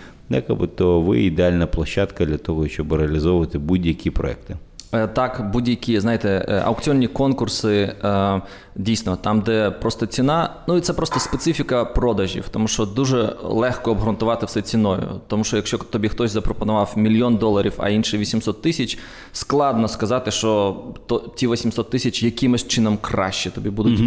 [0.76, 4.56] то ви ідеальна площадка для того, щоб реалізовувати будь-які проекти.
[4.92, 8.42] Е, Так, будь-які, знаєте, е, аукціонні конкурси е,
[8.76, 13.90] дійсно там, де просто ціна, ну і це просто специфіка продажів, тому що дуже легко
[13.90, 15.02] обґрунтувати все ціною.
[15.26, 18.98] Тому що якщо тобі хтось запропонував мільйон доларів, а інший 800 тисяч,
[19.32, 24.00] складно сказати, що то ті 800 тисяч якимось чином краще тобі будуть,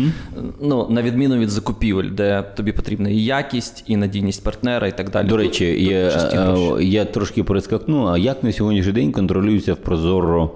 [0.61, 5.09] ну на відміну від закупівель, де тобі потрібна і якість, і надійність партнера, і так
[5.09, 5.27] далі.
[5.27, 10.51] До речі, тут я, я трошки перескакну, а як на сьогоднішній день контролюється в Прозоро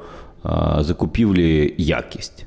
[0.80, 2.46] закупівлі якість?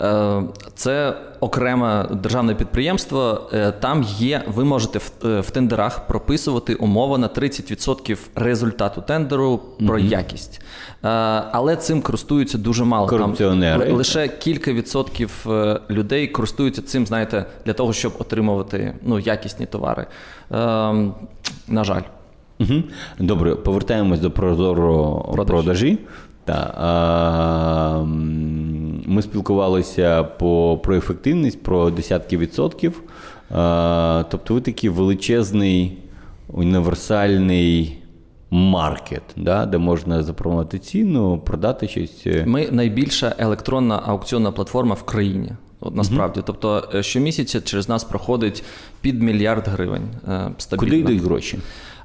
[0.00, 0.42] Е,
[0.74, 3.50] Це окреме державне підприємство.
[3.52, 9.60] Е, Там є, ви можете в, е, в тендерах прописувати умови на 30% результату тендеру
[9.86, 10.60] про якість.
[11.04, 11.08] Е,
[11.52, 13.06] Але цим користуються дуже мало.
[13.06, 13.84] Корупціонери.
[13.86, 19.66] ли- лише кілька відсотків е, людей користуються цим, знаєте, для того, щоб отримувати ну, якісні
[19.66, 20.06] товари.
[20.52, 20.56] Е,
[21.68, 22.02] На жаль.
[22.60, 22.72] Угу.
[23.18, 25.98] Добре, повертаємось до прозоро Продажі.
[26.52, 26.72] Продажі.
[26.74, 28.04] Та, а,
[29.06, 33.02] ми спілкувалися по, про ефективність, про десятки відсотків.
[34.30, 35.98] Тобто ви такий величезний
[36.48, 37.98] універсальний
[38.50, 42.22] маркет, да, де можна запропонувати ціну, продати щось.
[42.26, 45.50] е, Ми найбільша електронна аукціонна платформа в країні.
[45.80, 48.64] От насправді, тобто е, щомісяця через нас проходить
[49.00, 50.90] під мільярд гривень е, стабільно.
[50.90, 51.58] Куди йдуть гроші?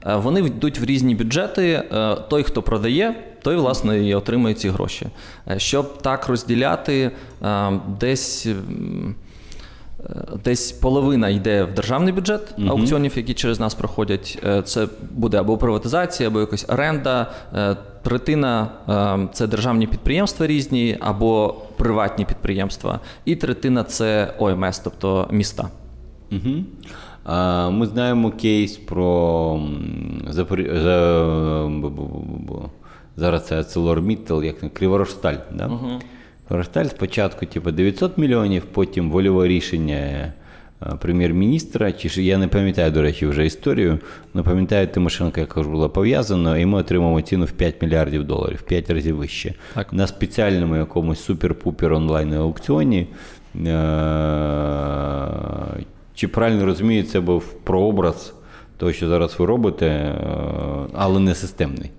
[0.05, 1.83] Е, Вони йдуть в різні бюджети.
[1.93, 5.07] Е, Той, хто продає, той власне і отримує ці гроші.
[5.49, 7.11] Е, Щоб так розділяти,
[7.99, 8.47] десь.
[10.43, 14.43] Десь половина йде в державний бюджет аукціонів, які через нас проходять.
[14.65, 17.31] Це буде або приватизація, або якась оренда.
[18.03, 18.67] Третина
[19.33, 22.99] це державні підприємства різні, або приватні підприємства.
[23.25, 25.69] І третина це ОМС, тобто міста.
[26.31, 26.63] Угу.
[27.71, 29.59] Ми знаємо кейс про
[32.47, 32.69] бу-
[33.17, 35.35] зараз це ArcelorMittal, як Криворожсталь.
[35.53, 35.67] Да?
[35.67, 35.89] Угу.
[36.47, 40.33] Криворожсталь спочатку типу, 900 мільйонів, потім вольове рішення е,
[41.01, 43.99] прем'єр-міністра, чи ж я не пам'ятаю, до речі, вже історію,
[44.33, 48.61] але пам'ятаю Тимошенко, яка ж була пов'язана, і ми отримаємо ціну в 5 мільярдів доларів,
[48.61, 49.53] 5 разів вище.
[49.73, 49.93] Так.
[49.93, 53.07] На спеціальному якомусь супер-пупер онлайн аукціоні.
[56.15, 58.33] Чи правильно розумію, це був прообраз
[58.77, 60.15] того, що зараз ви робите, е,
[60.93, 61.91] але не системний.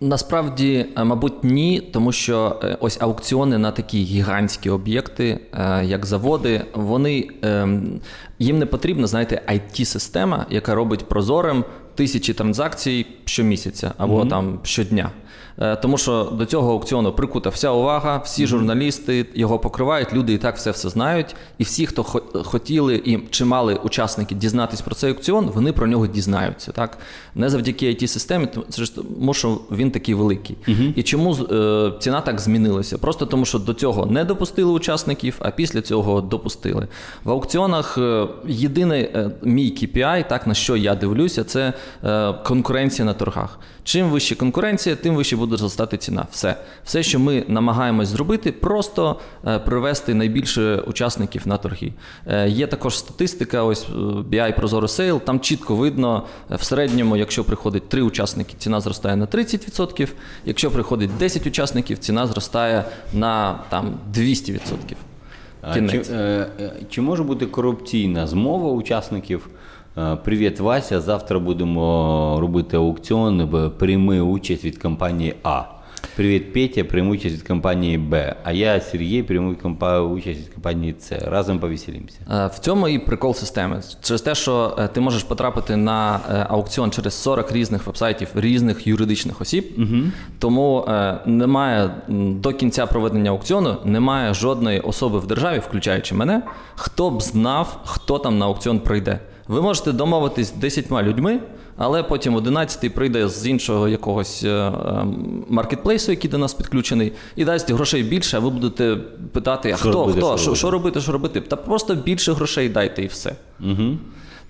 [0.00, 5.40] Насправді, е, мабуть, ні, тому що е, ось аукціони на такі гігантські об'єкти,
[5.82, 8.00] як заводи, вони ем,
[8.38, 11.64] їм не потрібна, знаєте, it система яка робить прозорим
[11.94, 15.10] тисячі транзакцій щомісяця або там щодня.
[15.60, 20.38] Е, Тому що до цього аукціону прикута вся увага, всі журналісти його покривають, люди і
[20.38, 21.34] так все все знають.
[21.58, 22.02] І всі, хто
[22.44, 26.72] хотіли і чи мали учасники дізнатись про цей аукціон, вони про нього дізнаються.
[26.72, 26.98] Так?
[27.34, 28.48] Не завдяки it системі
[28.94, 30.56] тому, що він такий великий.
[30.96, 32.98] І чому е, ціна так змінилася?
[32.98, 36.88] Просто тому, що до цього не допустили учасників, а після цього допустили.
[37.24, 41.72] В аукціонах е, єдиний е, мій KPI, так на що я дивлюся, це
[42.04, 43.58] е, конкуренція на торгах.
[43.84, 46.26] Чим вища конкуренція, тим вище буде зростати ціна.
[46.30, 51.92] Все, все, що ми намагаємось зробити, просто е, привести найбільше учасників на торги.
[52.26, 53.86] Е, Є також статистика, ось
[54.30, 59.16] BI Prozoro Sale, там чітко видно е, в середньому, якщо приходить 3 учасники, ціна зростає
[59.16, 60.08] на 30%,
[60.44, 64.60] якщо приходить 10 учасників, ціна зростає на там 200%.
[65.62, 66.08] А Кінець.
[66.08, 66.46] Чи,
[66.90, 69.48] чи може бути корупційна змова учасників?
[69.98, 71.00] Е, Привіт, Вася.
[71.00, 73.70] Завтра будемо робити аукціон.
[73.78, 75.62] Прийми участь від компанії А.
[76.16, 78.36] Привіт, Петя, прийми участь від компанії Б.
[78.44, 79.56] А я, Сергій, прийму
[80.14, 81.18] участь від компанії С.
[81.18, 82.18] Разом повеселимося.
[82.30, 83.82] Е, В цьому і прикол системи.
[84.02, 89.40] Через те, що е, ти можеш потрапити на аукціон через 40 різних вебсайтів різних юридичних
[89.40, 89.64] осіб,
[90.38, 96.42] тому е, немає до кінця проведення аукціону немає жодної особи в державі, включаючи мене,
[96.74, 99.20] хто б знав, хто там на аукціон прийде.
[99.50, 101.40] Ви можете домовитись з 10 людьми,
[101.76, 104.72] але потім 11-й прийде з іншого якогось е, е,
[105.48, 108.96] маркетплейсу, який до нас підключений, і дасть грошей більше, а ви будете
[109.32, 111.40] питати, а хто, хто, що робити, що робити?
[111.40, 113.36] Та просто більше грошей дайте і все.
[113.60, 113.98] Угу.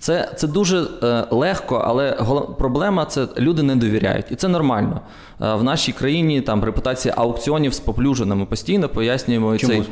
[0.01, 2.11] Це, це дуже е, легко, але
[2.57, 4.25] проблема це люди не довіряють.
[4.31, 5.01] І це нормально.
[5.41, 8.35] Е, в нашій країні там репутація аукціонів споплюжена.
[8.35, 9.83] Ми постійно пояснюємо Чому цей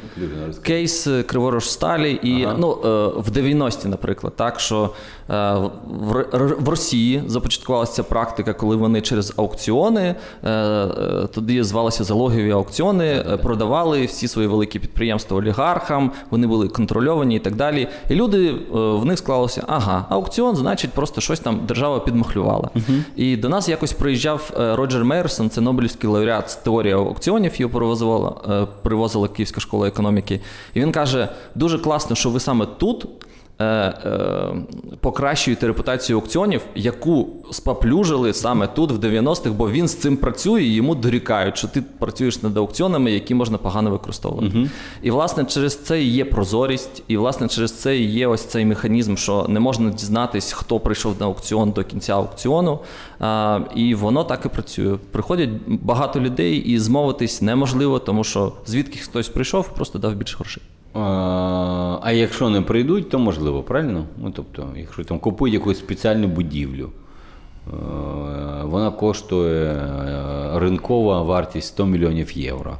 [0.62, 2.12] кейс е, Криворожсталі.
[2.24, 2.56] І Ага.
[2.60, 2.88] ну, е,
[3.22, 4.90] в 90-ті, наприклад, так що
[5.30, 5.54] е,
[5.88, 6.26] в,
[6.60, 13.06] в Росії започаткувалася ця практика, коли вони через аукціони, е, е, тоді звалися залогові аукціони,
[13.06, 17.88] е, продавали всі свої великі підприємства олігархам, вони були контрольовані і так далі.
[18.10, 22.70] І люди е, в них склалося, ага, аукціон, значить, просто щось там держава підмахлювала.
[23.16, 27.74] І до нас якось приїжджав е, Роджер Мейерсон, це Нобелівський лауреат з теорії аукціонів, його
[27.74, 30.42] привозила, е, привозила Київська школа економіки.
[30.74, 33.08] І він каже: дуже класно, що ви саме тут.
[33.60, 34.56] Е, е,
[35.00, 40.74] Покращуєте репутацію аукціонів, яку споплюжили саме тут, в 90-х, бо він з цим працює і
[40.74, 44.70] йому дорікають, що ти працюєш над аукціонами, які можна погано використовувати.
[45.02, 48.66] І власне через це і є прозорість, і власне через це і є ось цей
[48.66, 52.80] механізм, що не можна дізнатись, хто прийшов на аукціон до кінця аукціону.
[53.20, 54.98] А, і воно так і працює.
[55.12, 60.64] Приходять багато людей, і змовитись неможливо, тому що звідки хтось прийшов, просто дав більше грошей.
[60.94, 64.06] А, якщо не прийдуть, то можливо, правильно?
[64.18, 66.90] Ну, тобто, якщо там купують якусь спеціальну будівлю,
[67.68, 67.72] е,
[68.64, 72.78] вона коштує е, ринкова вартість 100 мільйонів євро.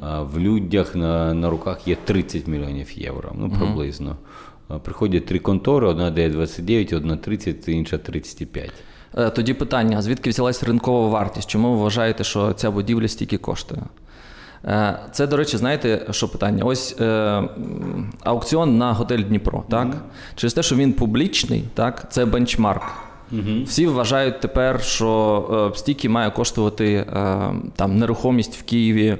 [0.00, 4.16] А в людях на, на руках є 30 мільйонів євро, ну приблизно.
[4.68, 8.70] А Приходять три контори, одна дає 29, одна 30, інша 35.
[9.18, 11.50] Е, Тоді питання: звідки взялась ринкова вартість?
[11.50, 13.82] Чому ви вважаєте, що ця будівля стільки коштує?
[14.64, 16.64] Е, Це, до речі, знаєте, що питання?
[16.64, 17.42] Ось е,
[18.24, 19.96] аукціон на готель Дніпро, так?
[20.34, 22.82] Через те, що він публічний, так, це бенчмарк.
[23.64, 27.06] Всі вважають тепер, що е, стільки має коштувати е,
[27.76, 29.16] там нерухомість в Києві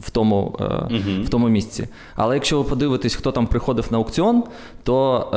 [0.00, 0.56] в тому,
[1.24, 1.88] в тому місці.
[2.16, 4.44] Але якщо ви подивитесь, хто там приходив на аукціон,
[4.82, 5.28] то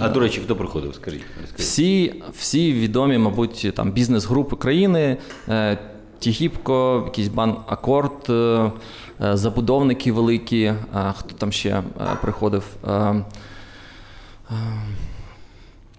[0.00, 0.94] А до речі, хто приходив?
[0.94, 1.20] Скажіть.
[1.56, 5.16] всі, всі відомі, мабуть, там бізнес-групи країни,
[6.18, 10.76] Тігіпко, якийсь бан Акорд, е, е, забудовники великі, е,
[11.16, 11.82] хто там ще
[12.22, 12.64] приходив.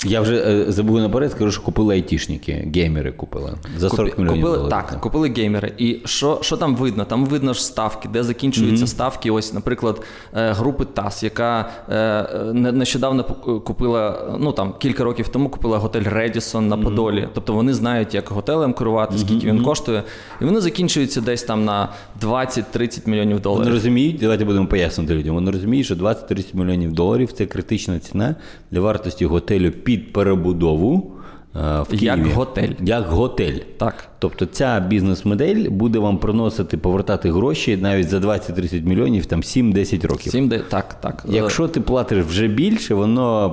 [0.05, 4.45] Я вже е, забув наперед, скажу, що купили айтішники, геймери купили за 40 Купи- мільйонів
[4.45, 4.69] купили.
[4.69, 5.73] Так, купили геймери.
[5.77, 7.05] І що, що там видно?
[7.05, 9.31] Там видно ж ставки, де закінчуються ставки.
[9.31, 10.01] Ось, наприклад,
[10.35, 13.23] е, групи ТАС, яка е, не- нещодавно
[13.65, 17.27] купила, ну там кілька років тому купила готель Редісон на Подолі.
[17.33, 20.03] Тобто вони знають, як готелем керувати, скільки він коштує.
[20.41, 21.89] І вони закінчуються десь там на
[22.21, 23.63] 20-30 мільйонів доларів.
[23.63, 25.35] Вони розуміють, давайте будемо пояснити людям.
[25.35, 28.35] Вони розуміють, що 20-30 мільйонів доларів це критична ціна
[28.71, 31.11] для вартості готелю під перебудову
[31.53, 32.05] в Києві.
[32.05, 32.69] Як готель.
[32.79, 33.57] Як готель.
[33.77, 34.09] Так.
[34.19, 40.31] Тобто ця бізнес-модель буде вам приносити повертати гроші навіть за 20-30 мільйонів, там 7-10 років.
[40.31, 41.25] Сім де так, так.
[41.29, 43.49] Якщо ти платиш вже більше, воно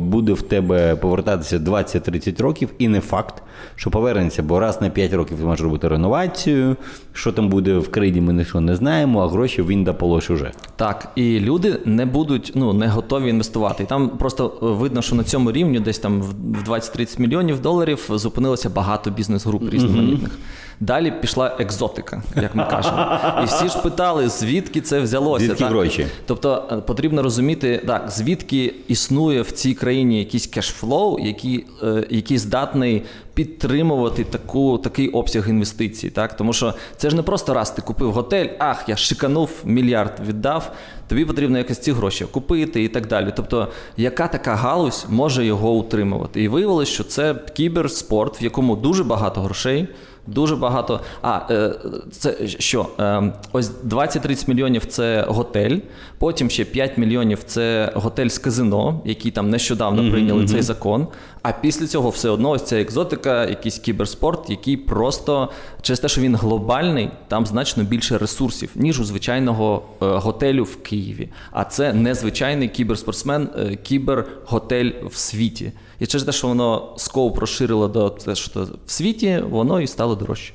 [0.00, 3.42] буде в тебе повертатися 20-30 років, і не факт,
[3.76, 6.76] що повернеться, бо раз на 5 років ти можеш робити реновацію.
[7.12, 10.50] Що там буде в країні, ми нічого не знаємо, а гроші він дополож уже.
[10.76, 13.82] Так, і люди не будуть ну не готові інвестувати.
[13.82, 18.08] І там просто е, видно, що на цьому рівні, десь там в 20-30 мільйонів доларів,
[18.10, 19.10] зупинилося багато
[19.40, 20.38] бізнес-груп різноманітних.
[20.82, 23.18] Далі пішла екзотика, як ми кажемо.
[23.42, 25.44] І всі ж питали, звідки це взялося.
[25.44, 25.70] Звідки так?
[25.70, 26.06] гроші?
[26.26, 32.38] Тобто е, потрібно розуміти, так, звідки існує в цій країні якийсь кешфлоу, який, е, який
[32.38, 33.02] здатний
[33.44, 36.10] підтримувати таку, такий обсяг інвестицій.
[36.10, 36.36] Так?
[36.36, 40.72] Тому що це ж не просто раз ти купив готель, ах, я шиканув, мільярд віддав.
[41.08, 43.32] Тобі потрібно якось ці гроші купити і так далі.
[43.36, 46.42] Тобто, яка така галузь може його утримувати?
[46.42, 49.88] І виявилось, що це кіберспорт, в якому дуже багато грошей.
[50.30, 51.00] Дуже багато.
[51.22, 51.72] А, е,
[52.10, 52.86] це що?
[52.98, 55.78] Е, ось 20-30 мільйонів це готель,
[56.18, 61.06] потім ще 5 мільйонів це готель з казино, які там нещодавно прийняли цей закон.
[61.42, 65.50] А після цього все одно ось ця екзотика, якийсь кіберспорт, який просто
[65.82, 70.82] через те, що він глобальний, там значно більше ресурсів, ніж у звичайного е, готелю в
[70.82, 71.28] Києві.
[71.50, 73.48] А це незвичайний кіберспортсмен,
[73.82, 75.72] кіберготель в світі.
[76.00, 80.14] І через те, що воно скоуп розширило до те, що в світі, воно і стало
[80.14, 80.52] дорожче.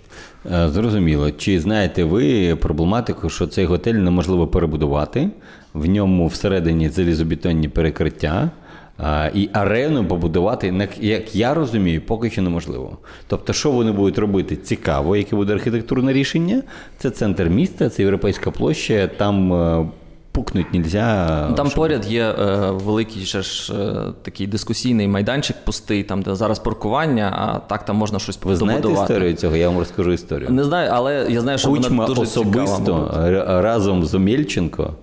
[0.51, 1.31] Е, Зрозуміло.
[1.31, 5.29] Чи знаєте ви проблематику, що цей готель неможливо перебудувати?
[5.73, 8.49] В ньому всередині залізобетонні перекриття.
[8.97, 12.97] а, І арену побудувати, як я розумію, поки що неможливо.
[13.27, 14.55] Тобто, що вони будуть робити?
[14.55, 16.63] Цікаво, яке буде архітектурне рішення.
[16.97, 19.88] Це центр міста, це європейська площа, там е,
[20.36, 21.28] пукнуть нельзя.
[21.58, 26.36] Там щоб- поряд є е, великий ще ж е, такий дискусійний майданчик пустий, там де
[26.36, 29.56] зараз паркування, а так там можна щось Ви знаєте історію цього?
[29.56, 30.50] Я вам розкажу історію.
[30.50, 33.62] Не знаю, але я знаю, що Кучма вона дуже особисто цікава.
[33.62, 34.93] разом з Омельченко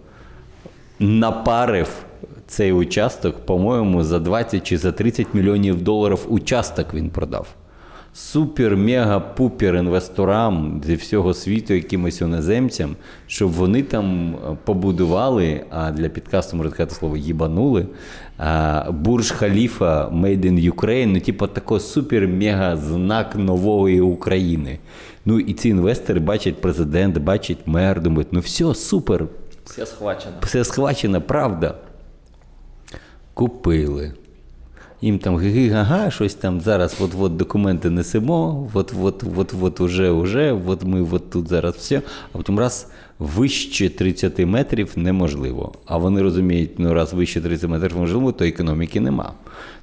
[0.99, 1.89] напарив
[2.47, 7.47] цей участок, по-моєму, за 20 чи за 30 мільйонів доларів участок він продав.
[8.15, 12.97] Супер, мега, пупер інвесторам зі всього світу, якимось іноземцям,
[13.27, 17.87] щоб вони там е, побудували, а для підкасту можна сказати слово їбанули.
[18.91, 24.79] Бурж Халіфа Made in Ukraine, ну, типу, такий супер-мега знак нової України.
[25.25, 29.27] Ну і ці інвестори бачать президент, бачать мер, думають, ну все, супер,
[29.65, 30.35] Все схвачено.
[30.43, 31.75] все схвачено, правда.
[33.35, 34.13] Купили.
[35.03, 41.03] Їм там ги-га, щось там зараз от-от документи несемо, от-от, от-от уже, уже, от ми
[41.13, 45.73] от тут зараз все, а потім раз вище 30 метрів неможливо.
[45.87, 49.33] А вони розуміють, ну раз вище 30 метрів можливо, то економіки нема.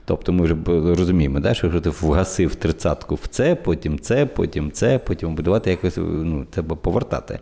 [0.10, 0.56] Тобто ми вже
[0.95, 5.69] розуміємо, да, що якщо ти вгасив тридцятку в це, потім це, потім це, потім будувати
[5.69, 7.39] якось ну, треба повертати.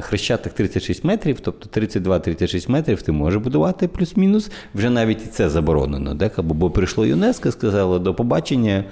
[0.00, 4.50] Хрещатик 36 метрів, тобто 32-36 метрів ти можеш будувати плюс-мінус.
[4.74, 6.14] Вже навіть і це заборонено.
[6.14, 6.30] Да?
[6.36, 8.84] Бо, прийшло ЮНЕСКО, сказало до побачення.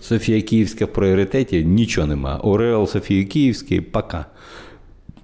[0.00, 2.36] Софія Київська в пріоритеті, нічого нема.
[2.36, 4.26] Ореол Софії Київської, пока.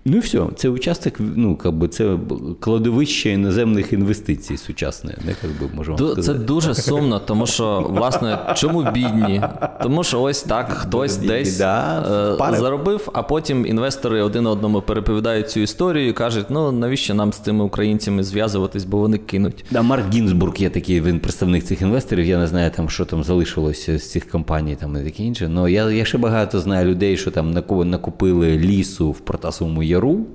[0.06, 2.16] Ну і все, це участок, ну, как би, це
[2.60, 6.22] кладовище іноземних інвестицій сучасне, не, як би, можемо сказати.
[6.22, 9.42] Це дуже сумно, тому що, власне, чому бідні?
[9.82, 14.80] Тому що ось так хтось Бідні, десь да, е, заробив, а потім інвестори один одному
[14.80, 19.64] переповідають цю історію і кажуть: ну навіщо нам з цими українцями зв'язуватись, бо вони кинуть.
[19.70, 22.24] Да, Марк Гінзбург є такий, він представник цих інвесторів.
[22.26, 25.48] Я не знаю, там, що там залишилося з цих компаній там, і таке інше.
[25.48, 30.26] Ну, я, я ще багато знаю людей, що там наку- накупили лісу в Протасовому Яру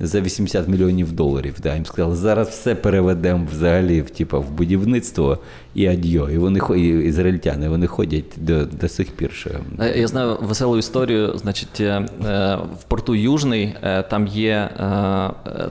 [0.00, 1.54] за 80 мільйонів доларів.
[1.62, 5.38] Да, їм сказали, зараз все переведемо взагалі в, типу, в будівництво
[5.74, 6.30] і адьо.
[6.30, 9.32] І вони і ізраїльтяни, вони ходять до, до сих пір.
[9.32, 9.50] Ще.
[9.96, 11.38] Я знаю веселу історію.
[11.38, 14.70] Значить, е, е, в порту Южний е, там є,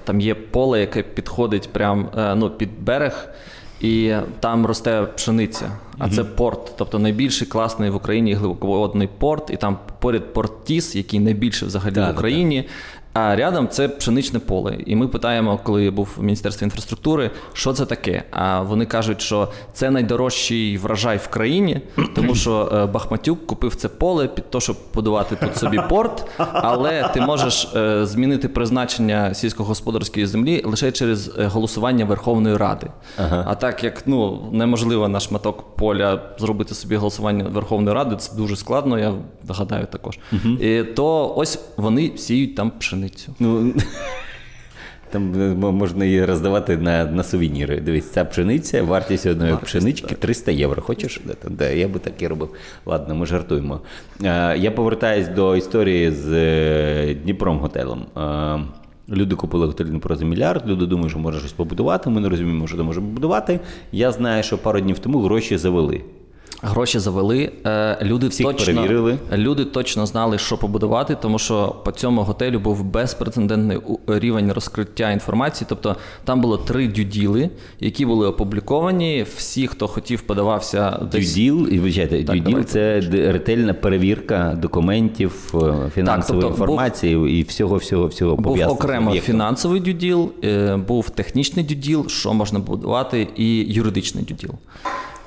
[0.04, 3.30] там є поле, яке підходить прям ну, під берег,
[3.82, 5.72] і там росте пшениця.
[5.98, 10.96] А це порт, тобто найбільший класний в Україні глибоководний порт, і там поряд порт Тіс,
[10.96, 12.66] який найбільший взагалі Так, в Україні.
[13.16, 14.78] А рядом це пшеничне поле.
[14.86, 18.24] І ми питаємо, коли я був в Міністерстві інфраструктури, що це таке.
[18.32, 21.82] А вони кажуть, що це найдорожчий врожай в країні,
[22.16, 27.10] тому що е, Бахматюк купив це поле під те, щоб будувати тут собі порт, але
[27.14, 32.88] ти можеш е, змінити призначення сільськогосподарської землі лише через е, голосування Верховної Ради.
[33.46, 38.56] А так як ну неможливо на шматок поля зробити собі голосування Верховної Ради, це дуже
[38.56, 39.14] складно, я
[39.50, 40.20] гадаю також.
[40.62, 43.05] І то ось вони сіють там пшеницю.
[43.40, 43.74] Ну,
[45.12, 47.80] Там е, можна її роздавати на на сувеніри.
[47.80, 50.18] Дивись, ця пшениця, вартість одної Вартість, пшенички так.
[50.18, 50.82] 300 євро.
[50.82, 51.22] Хочеш?
[51.50, 52.50] Да, я би так і робив.
[52.86, 53.82] Ладно, ми жартуємо.
[54.24, 58.06] Е, Я повертаюсь до історії з е, Дніпром готелем.
[59.10, 62.10] Люди купили готель Дніпро за мільярд, люди думають, що може щось побудувати.
[62.10, 63.60] Ми не розуміємо, що там може побудувати.
[63.92, 66.02] Я знаю, що пару днів тому гроші завели.
[66.66, 67.52] Гроші завели.
[67.66, 69.18] Е, Люди Всіх точно, перевірили.
[69.34, 75.66] люди точно знали, що побудувати, тому що по цьому готелю був безпрецедентний рівень розкриття інформації.
[75.70, 77.50] Тобто там було три дюділи,
[77.80, 79.26] які були опубліковані.
[79.36, 81.30] Всі, хто хотів, подавався десь.
[81.30, 87.44] Дюділ, і вибачайте, Так, дюділ це ретельна перевірка документів, е, фінансової тобто був- інформації і
[87.44, 89.34] всього, всього, всього Був окремо об'єктом.
[89.34, 94.50] фінансовий дюділ, е, був технічний дюділ, що можна будувати, і юридичний дюділ.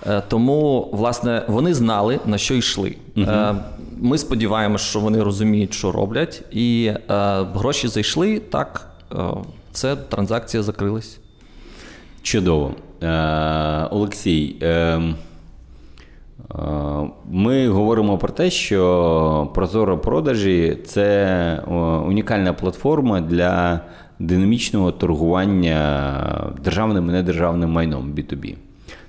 [0.07, 2.97] Е, Тому, власне, вони знали, на що йшли.
[3.19, 3.55] Е,
[4.01, 7.03] Ми сподіваємося, що вони розуміють, що роблять, і е,
[7.55, 8.89] гроші зайшли, так,
[9.73, 11.19] це транзакція закрилась.
[12.23, 12.75] Чудово.
[13.91, 14.57] Олексій,
[17.31, 21.63] ми говоримо про те, що Прозоро продажі це
[22.07, 23.81] унікальна платформа для
[24.19, 28.55] динамічного торгування державним і недержавним майном B2B.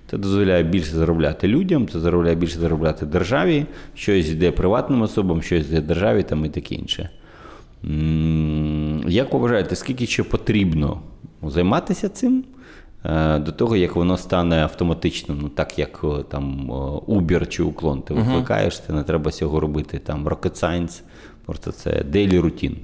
[0.10, 5.68] Це дозволяє більше заробляти людям, це дозволяє більше заробляти державі, щось йде приватним особам, щось
[5.68, 7.10] йде державі там і таке інше.
[9.08, 11.02] Як ви вважаєте, скільки ще потрібно
[11.44, 12.44] займатися цим
[13.06, 15.40] е, до того, як воно стане автоматичним?
[15.42, 16.74] Ну так як е, там е,
[17.14, 20.00] Uber чи уклон, ти викликаєш, ти не треба цього робити.
[20.00, 21.02] Там Rocket Science,
[21.46, 22.76] просто це daily routine.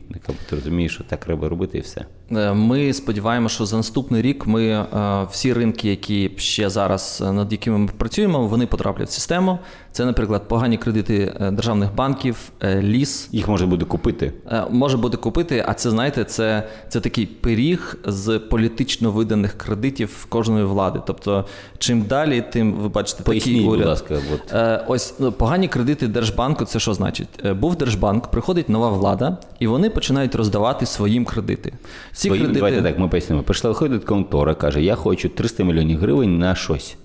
[0.49, 2.05] Ти розумієш, що так треба робити і все.
[2.31, 4.87] Е, Ми сподіваємося, що за наступний рік ми е,
[5.31, 9.59] всі ринки, які ще зараз е, над якими ми працюємо, вони потраплять в систему.
[9.91, 13.29] Це, наприклад, погані кредити державних банків, ліс.
[13.31, 14.33] Їх можна буде купити.
[14.69, 20.65] Може бути купити, а це знаєте, це, це такий пиріг з політично виданих кредитів кожної
[20.65, 21.01] влади.
[21.07, 21.45] Тобто,
[21.77, 24.55] чим далі, тим ви бачите такий Поясніть, будь ласка, от.
[24.87, 26.65] Ось ну, погані кредити Держбанку.
[26.65, 27.29] Це що значить?
[27.59, 31.73] Був Держбанк, приходить нова влада, і вони починають роздавати своїм кредити.
[32.15, 33.43] Ці Свої- кредити Давайте так, ми пояснимо.
[33.43, 36.97] Прийшла виходить контора, каже, я хочу 300 мільйонів гривень на щось.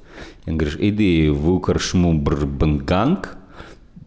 [0.47, 3.37] Я говорю, іди в Укршмубрбанк,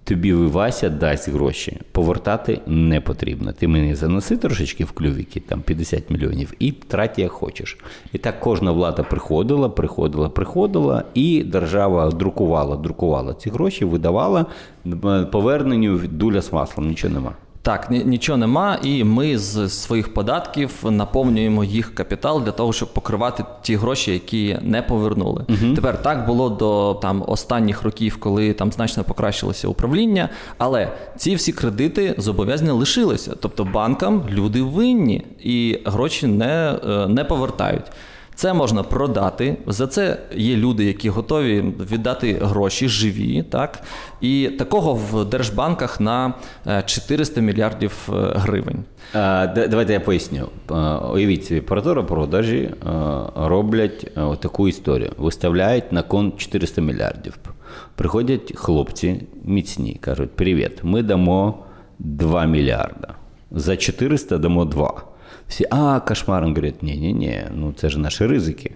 [0.04, 1.78] тобі Вася дасть гроші.
[1.91, 3.54] Повертати не потрібно.
[3.54, 7.78] Ти мені заноси трошечки в клювіки, там 50 мільйонів, і трать як хочеш.
[8.14, 14.45] І так кожна влада приходила, приходила, приходила, і держава друкувала, друкувала ці гроші, видавала
[15.32, 17.36] поверненню дуля з маслом, нічого нема.
[17.66, 22.93] Так, ні- нічого нема, і ми з своїх податків наповнюємо їх капітал для того, щоб
[22.93, 25.45] покривати ті гроші, які не повернули.
[25.76, 30.30] Тепер так було до там останніх років, коли там значно покращилося управління.
[30.57, 33.36] Але ці всі кредити зобов'язання лишилися.
[33.39, 37.86] Тобто банкам люди винні і гроші не, е, не повертають.
[38.36, 39.58] Це можна продати.
[39.68, 43.44] За це є люди, які готові віддати гроші живі.
[43.44, 43.84] Так?
[44.22, 46.34] І такого в держбанках на
[46.68, 48.84] е, 400 мільярдів е, гривень.
[49.70, 50.48] Давайте я поясню.
[51.14, 52.70] Уявіть собі, Прозоро продажі
[53.36, 55.12] роблять таку історію.
[55.18, 57.38] Виставляють на кон 400 мільярдів.
[57.96, 61.64] Приходять хлопці міцні, кажуть: Привіт, ми дамо
[62.00, 63.08] 2 мільярда.
[63.52, 65.12] За 400 дамо 2.
[65.54, 66.43] Всі, а, кошмар.
[66.43, 68.72] Він говорить, ні, ні, ні, ну це ж наші ризики.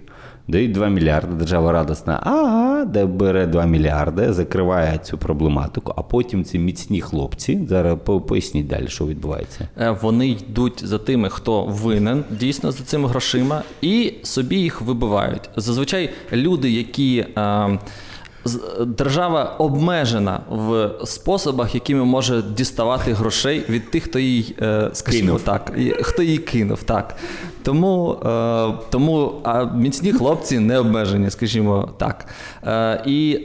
[0.48, 6.44] Дають 2 мільярди, держава радісна, ага, де бере 2 мільярди, закриває цю проблематику, а потім
[6.44, 7.98] ці міцні хлопці, зараз
[8.28, 9.68] поясніть далі, що відбувається.
[9.78, 15.50] Е, Вони йдуть за тими, хто винен дійсно за цими грошима, і собі їх вибивають.
[15.56, 17.26] Зазвичай люди, які.
[17.38, 17.80] е,
[18.86, 25.72] Держава обмежена в способах, якими може діставати грошей від тих, хто їй, е, скажімо так,
[26.02, 26.84] хто її кинув.
[26.84, 27.16] Так.
[27.64, 32.26] Тому, е, тому а міцні хлопці не обмежені, скажімо так.
[32.64, 33.40] Е, і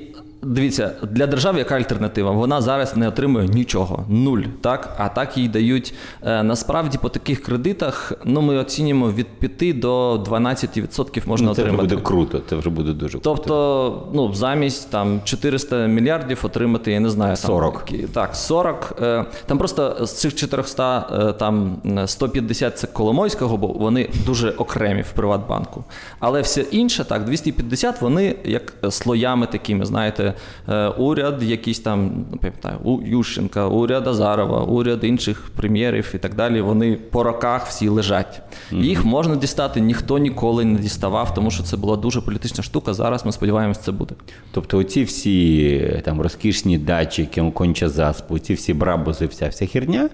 [0.45, 2.31] Дивіться, для держави яка альтернатива?
[2.31, 4.43] Вона зараз не отримує нічого, нуль.
[4.61, 4.95] Так?
[4.99, 5.95] А так їй дають
[6.27, 8.13] е, насправді по таких кредитах.
[8.25, 9.27] Ну ми оцінюємо від
[9.59, 11.89] 5 до 12% можна Ну, це отримати.
[11.89, 13.35] буде круто, це вже буде дуже круто.
[13.35, 17.93] Тобто, ну замість там 400 мільярдів отримати, я не знаю, там, 40.
[17.93, 18.95] які- Так, 40.
[19.03, 24.51] Е, Там просто з цих 400, е, там е, 150 це Коломойського, бо вони дуже
[24.51, 25.85] окремі в Приватбанку.
[26.21, 30.32] Але все інше, так, 250, вони як слоями такими, знаєте,
[30.69, 36.35] е, уряд якийсь там, не пам'ятаю, у Ющенка, уряд Азарова, уряд інших прем'єрів і так
[36.35, 36.61] далі.
[36.61, 38.43] Вони по роках всі лежать.
[38.71, 42.95] Їх можна дістати, ніхто ніколи не діставав, тому що це була дуже політична штука.
[42.95, 44.15] Зараз ми сподіваємось, це буде.
[44.53, 50.09] Тобто оці всі е, там розкішні дачі, конча заспу, ці всі брабузи, вся вся херня,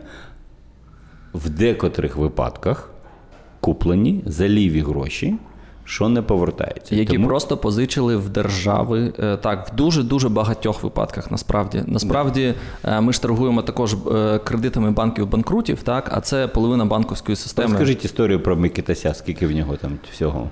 [1.34, 2.90] в декотрих випадках
[3.60, 5.34] куплені за ліві гроші,
[5.88, 6.96] що не повертаються.
[6.96, 11.30] Які Тому- просто позичили в держави е, так в дуже дуже багатьох випадках.
[11.30, 16.84] Насправді, насправді, е, ми ж торгуємо також е, кредитами банків банкрутів, так а це половина
[16.84, 17.68] банківської системи.
[17.68, 20.50] Розкажіть історію про Микитася, скільки в нього там всього.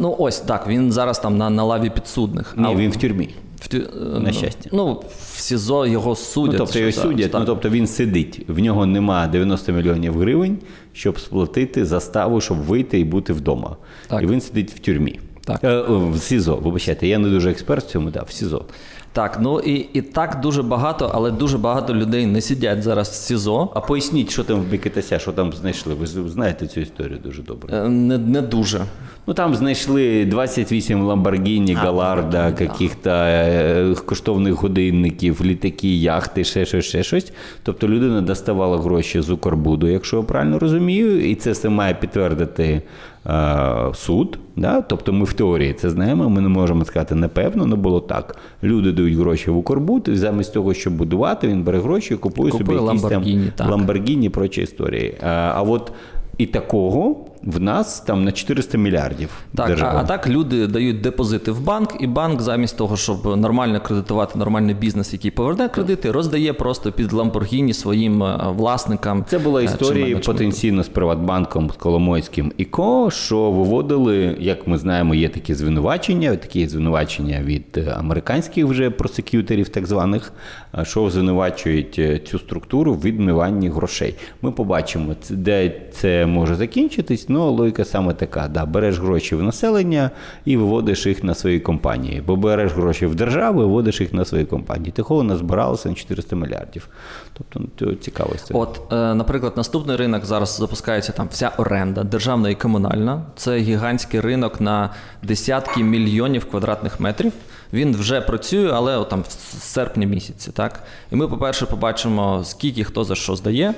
[0.00, 0.68] Ну ось так.
[0.68, 2.54] Він зараз там на, на лаві підсудних.
[2.56, 3.34] Ні, А він в тюрмі.
[3.60, 4.70] в тю- на щастя.
[4.72, 5.02] Ну
[5.34, 6.52] в СІЗО його судять.
[6.52, 7.40] Ну, тобто його судять, так.
[7.40, 8.44] ну тобто він сидить.
[8.48, 10.58] В нього нема 90 мільйонів гривень,
[10.94, 13.76] щоб сплатити заставу, щоб вийти і бути вдома.
[14.08, 14.22] Так.
[14.22, 15.20] І він сидить в тюрмі.
[15.44, 15.64] Так.
[15.64, 18.64] Е, в СІЗО, вибачайте, я не дуже експерт в цьому, да, в СІЗО.
[19.14, 23.12] Так, ну і, і так дуже багато, але дуже багато людей не сидять зараз в
[23.14, 23.70] СІЗО.
[23.74, 25.94] А поясніть, що там в Микитася, що там знайшли.
[25.94, 27.76] Ви знаєте цю історію дуже добре.
[27.76, 28.80] Е, Не, не дуже.
[29.26, 37.02] Ну там знайшли 28 Ламборгіні, Галарда, каких-то е, коштовних годинників, літаки, яхти, ще щось, ще
[37.02, 37.32] щось.
[37.62, 42.82] Тобто людина доставала гроші з Укрбуду, якщо я правильно розумію, і це все має підтвердити
[43.94, 44.38] суд.
[44.56, 44.80] Да?
[44.80, 48.36] Тобто ми в теорії це знаємо, ми не можемо сказати напевно, але було так.
[48.62, 52.52] Люди дають гроші в Укрбут, і замість того, щоб будувати, він бере гроші і купує,
[52.52, 52.90] Купує собі
[53.30, 53.70] якісь там.
[53.70, 55.14] Ламборгіні і прочі історії.
[55.22, 55.92] А, а от
[56.38, 57.16] і такого
[57.46, 59.30] в нас там на 400 мільярдів.
[59.54, 60.00] Так, а, держава.
[60.00, 64.74] а так люди дають депозити в банк, і банк, замість того, щоб нормально кредитувати нормальний
[64.74, 69.24] бізнес, який поверне кредити, роздає просто під Ламборгіні своїм е, власникам.
[69.28, 75.14] Це була е, історія потенційно з Приватбанком, Коломойським і Ко, що виводили, як ми знаємо,
[75.14, 80.32] є такі звинувачення, такі звинувачення від е, американських вже просекюторів, так званих,
[80.82, 84.14] що звинувачують цю структуру в відмиванні грошей.
[84.42, 87.28] Ми побачимо, де це може закінчитись.
[87.28, 90.10] Ну, логіка саме така: да, береш гроші в населення
[90.44, 92.22] і виводиш їх на свої компанії.
[92.26, 94.92] Бо береш гроші в державу виводиш їх на свої компанії.
[94.92, 96.88] Такого назбиралося на 400 мільярдів.
[97.32, 97.68] Тобто, ну,
[98.44, 98.54] це.
[98.54, 103.22] От, е, наприклад, наступний ринок зараз запускається там вся оренда, державна і комунальна.
[103.36, 104.90] Це гігантський ринок на
[105.22, 107.32] десятки мільйонів квадратних метрів.
[107.74, 110.50] Він вже працює, але там в серпні місяці.
[110.54, 110.82] Так?
[111.12, 113.74] І ми, по-перше, побачимо, скільки хто за що здає.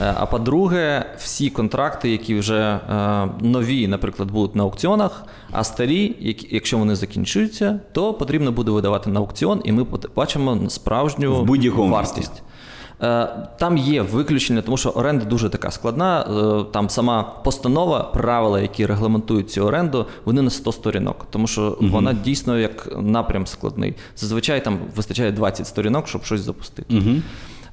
[0.00, 6.36] Е, А по-друге, всі контракти, які вже е, нові, наприклад, будуть на аукціонах, а старі,
[6.50, 12.42] якщо вони закінчуються, то потрібно буде видавати на аукціон, і ми побачимо справжню В вартість.
[13.02, 13.28] Е,
[13.58, 16.20] Там є виключення, тому що оренда дуже така складна.
[16.22, 21.76] Е, Там сама постанова, правила, які регламентують цю оренду, вони на 100 сторінок, тому що
[21.80, 23.94] вона дійсно як напрям складний.
[24.16, 26.94] Зазвичай там вистачає 20 сторінок, щоб щось запустити.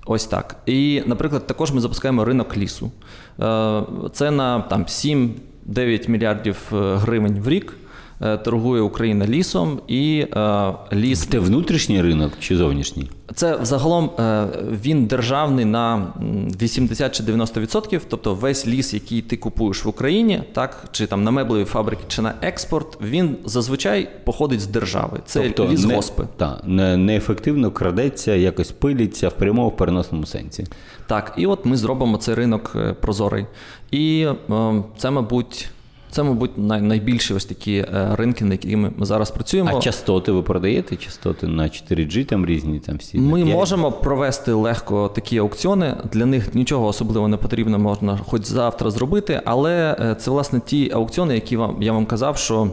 [0.05, 0.55] Ось так.
[0.65, 2.91] І, наприклад, також ми запускаємо ринок лісу.
[3.39, 3.81] Е,
[4.13, 7.75] Це на там 7-9 мільярдів гривень в рік.
[8.21, 13.09] Е, Торгує Україна лісом і е, ліс Це внутрішній ринок чи зовнішній?
[13.35, 14.47] це взагалом е,
[14.83, 16.13] він державний на
[16.61, 21.31] 80 чи 90%, тобто весь ліс, який ти купуєш в Україні, так чи там на
[21.31, 25.19] меблеві фабрики, чи на експорт, він зазвичай походить з держави.
[25.25, 26.23] Це Тобто лісгоспи.
[26.23, 30.65] Не, та, не, неефективно крадеться, якось пилиться в прямому переносному сенсі.
[31.07, 33.45] Так, і от ми зробимо цей ринок прозорий.
[33.91, 35.69] І е, це, мабуть,
[36.11, 39.77] це, мабуть, най, найбільші ось такі е, ринки, на якими ми зараз працюємо.
[39.77, 40.95] А частоти ви продаєте?
[40.95, 43.17] Частоти на 4G там різні там всі.
[43.17, 45.95] Ми можемо провести легко такі аукціони.
[46.11, 49.41] Для них нічого особливо не потрібно, можна хоч завтра зробити.
[49.45, 52.67] Але е, це власне ті аукціони, які вам я вам казав, що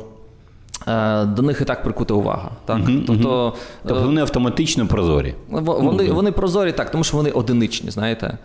[0.89, 2.51] е, до них і так прикута увага.
[2.64, 2.80] Так?
[3.07, 5.34] тобто, е, Тобто вони автоматично прозорі.
[5.49, 8.39] Вони, вони прозорі так, тому що вони одиничні, знаєте.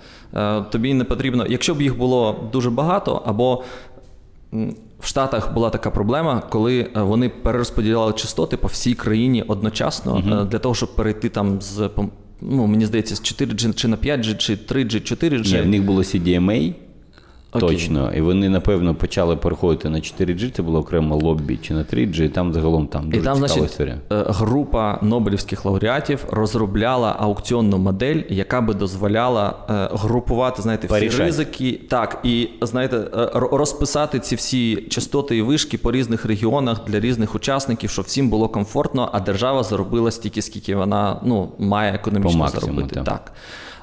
[0.71, 3.63] Тобі не потрібно, якщо б їх було дуже багато, або
[4.99, 10.45] в Штатах була така проблема, коли е, вони перерозподіляли частоти по всій країні одночасно е,
[10.45, 11.89] для того, щоб перейти там з
[12.41, 15.53] ну, мені здається, з 4G чи на 5G, чи 3G, 4G.
[15.53, 16.73] Ні, в них було CDMA.
[17.53, 17.69] Окей.
[17.69, 22.23] Точно, і вони напевно почали переходити на 4G, це було окремо лоббі чи на 3G,
[22.23, 23.97] і там загалом там дуже І там, значить, історія.
[24.11, 31.23] е, група Нобелівських лауреатів розробляла аукціонну модель, яка би дозволяла е, групувати, знаєте, всі Порішати.
[31.23, 36.99] ризики, так, і знаєте, е, розписати ці всі частоти і вишки по різних регіонах для
[36.99, 42.47] різних учасників, щоб всім було комфортно, а держава заробила стільки, скільки вона ну, має економічно
[42.47, 42.95] заробити.
[42.95, 43.03] так.
[43.03, 43.31] Так.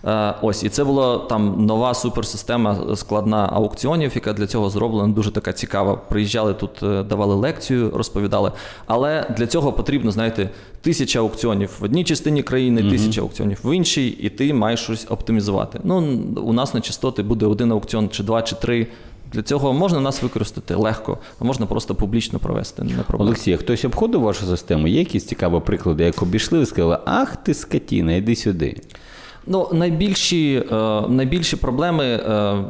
[0.04, 5.30] Е, Ось, і це була там нова суперсистема складна аукціонів, яка для цього зроблена дуже
[5.30, 5.94] така цікава.
[5.94, 8.52] Приїжджали тут, е, давали лекцію, розповідали.
[8.86, 14.08] Але для цього потрібно, знаєте, тисяча аукціонів в одній частині країни, тисяча аукціонів в іншій,
[14.08, 15.80] і ти маєш щось оптимізувати.
[15.84, 18.86] Ну, у нас на частоти буде один аукціон, чи два, чи три.
[19.32, 22.82] Для цього можна нас використати легко, а можна просто публічно провести.
[22.82, 23.24] Не проблема.
[23.24, 24.88] Олексій, хтось обходив вашу систему?
[24.88, 28.76] Є якісь цікаві приклади, як обійшли, і сказали, ах ти скотіна, іди сюди.
[29.50, 30.74] Ну, найбільші, е,
[31.08, 32.04] найбільші проблеми.
[32.04, 32.64] Е,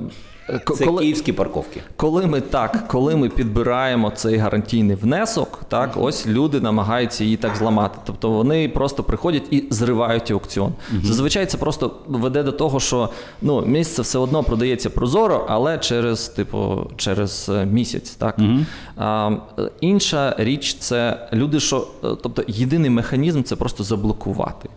[0.76, 1.80] Це коли- київські парковки.
[1.96, 7.56] Коли ми так, коли ми підбираємо цей гарантійний внесок, так ось люди намагаються її так
[7.56, 7.98] зламати.
[8.04, 10.72] Тобто вони просто приходять і зривають аукціон.
[11.04, 13.08] Зазвичай це просто веде до того, що
[13.42, 18.10] ну місце все одно продається прозоро, але через типу через е, місяць.
[18.10, 18.38] Так
[18.96, 24.68] а, е, інша річ це люди, що е, тобто єдиний механізм це просто заблокувати.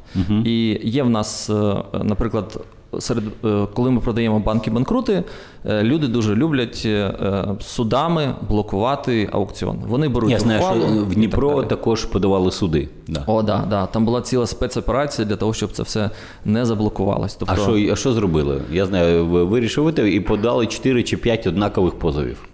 [0.46, 2.60] І є в нас, е, наприклад
[3.00, 5.24] серед е, коли ми продаємо банки банкрути,
[5.66, 9.78] е, люди дуже люблять е, судами блокувати аукціон.
[9.88, 12.90] Вони беруть Я знаю, що в Дніпро так також подавали суди.
[13.08, 13.24] Да.
[13.28, 13.86] О, да, да.
[13.86, 16.10] Там була ціла спецоперація для того, щоб це все
[16.46, 17.36] не заблокувалось.
[17.36, 18.62] Тобто, А що, а що зробили?
[18.72, 22.51] Я знаю, ви вирішили і подали 4 чи 5 однакових позовів.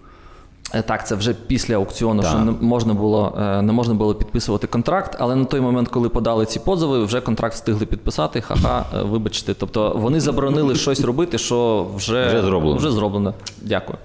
[0.74, 2.30] Е, Так, це вже після аукціону, Так.
[2.30, 6.08] що не можна було е, не можна було підписувати контракт, але на той момент, коли
[6.08, 8.40] подали ці позови, вже контракт встигли підписати.
[8.40, 9.54] Ха-ха, е, вибачте.
[9.54, 12.76] Тобто вони заборонили щось робити, що вже, Вже зроблено.
[12.76, 13.34] Вже зроблено.
[13.62, 13.98] Дякую.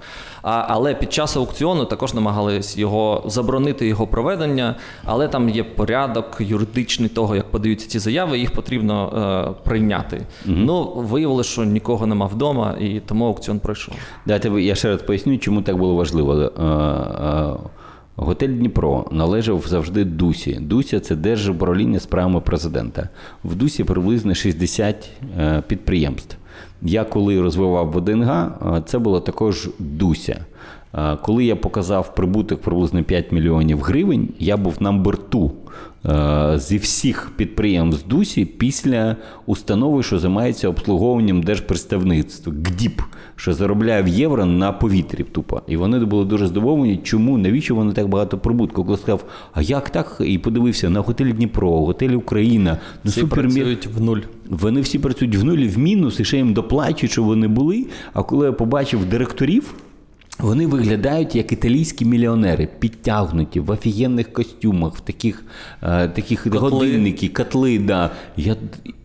[0.43, 4.75] А, але під час аукціону також намагались його заборонити його проведення,
[5.05, 9.09] але там є порядок юридичний того, як подаються ці заяви, їх потрібно
[9.57, 10.21] е, прийняти.
[10.45, 13.95] Ну виявилося, що нікого нема вдома, і тому аукціон пройшов.
[14.25, 16.35] Дайте я ще раз поясню, чому так було важливо.
[16.35, 17.53] Е, е,
[18.15, 20.57] Готель Дніпро належав завжди Дусі.
[20.61, 23.09] Дуся це держуправління справами президента.
[23.43, 26.37] В Дусі приблизно 60 е, підприємств.
[26.85, 30.45] Я коли розвивав ВДНГ, е, це було також Дуся.
[30.95, 35.51] Е, Коли я показав прибуток приблизно 5 мільйонів гривень, я був на е,
[36.55, 43.01] зі всіх підприємств Дусі після установи, що займається обслуговуванням держпредставництва ГДІП,
[43.35, 45.61] що заробляє в євро на повітрі тупо.
[45.67, 48.85] І вони були дуже здивовані, чому, навіщо вони так багато прибутку.
[48.85, 49.23] Коли сказав,
[49.53, 50.21] а як так?
[50.25, 54.19] І подивився на готель Дніпро, готель Україна, ну Всі супер працюють в нуль.
[54.49, 57.85] вони всі працюють в нулі в мінус, і ще їм доплачують, що вони були.
[58.13, 59.73] А коли я побачив директорів,
[60.43, 65.43] вони виглядають як італійські мільйонери, підтягнуті в офігенних костюмах, в таких,
[65.81, 66.59] е, таких Котли.
[66.59, 67.79] годинники, котли.
[67.79, 68.11] Да.
[68.37, 68.55] Я,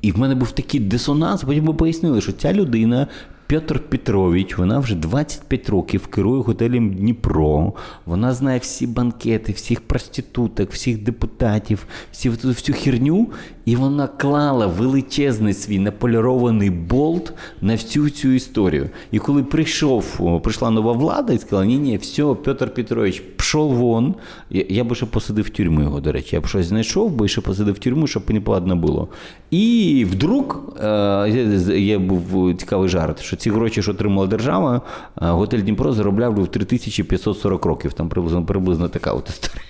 [0.02, 3.06] і в мене був такий дисонанс, потім ми пояснили, що ця людина.
[3.48, 7.72] Петр Петрович, вона вже 25 років керує готелем Дніпро.
[8.06, 13.28] Вона знає всі банкети, всіх проституток, всіх депутатів, всі всю, херню.
[13.64, 18.90] І вона клала величезний свій наполірований болт на всю цю історію.
[19.10, 24.14] І коли прийшов, прийшла нова влада і сказала: ні, ні, все, Петр Петрович, пішов вон.
[24.50, 26.36] Я, я би ще посадив в тюрму його, до речі.
[26.36, 29.08] Я б щось знайшов, би ще посадив в тюрму, щоб неповадно було.
[29.50, 34.82] І вдруг е, є був цікавий жарт, що ці гроші, що отримала держава,
[35.22, 37.92] е, готель Дніпро заробляв в 3540 років.
[37.92, 39.62] Там приблизно, приблизно така от історія.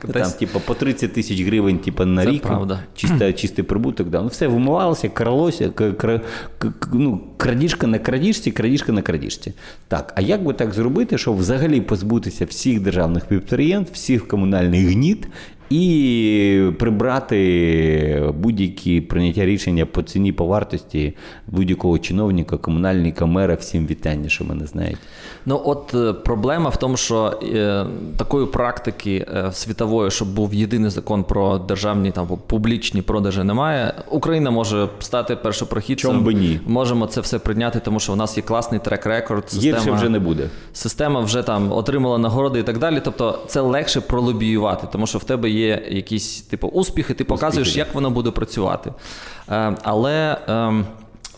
[0.00, 2.42] Там, десь- типу, по 30 тисяч гривень, типу, на Це рік.
[2.42, 2.80] правда.
[2.94, 4.08] Чиста, чистий прибуток.
[4.08, 4.22] Да.
[4.22, 6.20] Ну, все вимивалося, кралося, к- кра-
[6.58, 9.52] к- к- ну, крадіжка на крадіжці, крадіжка на крадіжці.
[9.88, 15.26] Так, а як би так зробити, щоб взагалі позбутися всіх державних підприємств, всіх комунальних гніт
[15.72, 21.14] і прибрати будь-які прийняття рішення по ціні, по вартості
[21.46, 24.98] будь-якого чиновника, комунальника, мера, всім вітання, що мене знають.
[25.46, 27.86] Ну от е, проблема в тому, що е,
[28.16, 33.94] такої практики е, світової, щоб був єдиний закон про державні там публічні продажі, немає.
[34.10, 36.10] Україна може стати першопрохідцем.
[36.10, 36.60] Чом би ні?
[36.66, 39.50] Можемо це все прийняти, тому що у нас є класний трек-рекорд.
[39.50, 40.48] Система, Гірше вже не буде.
[40.72, 43.00] Система вже там отримала нагороди і так далі.
[43.04, 47.78] Тобто це легше пролобіювати, тому що в тебе є якісь типу успіхи, ти показуєш, да.
[47.78, 48.92] як воно буде працювати.
[49.50, 50.38] Е, але.
[50.48, 50.86] ем,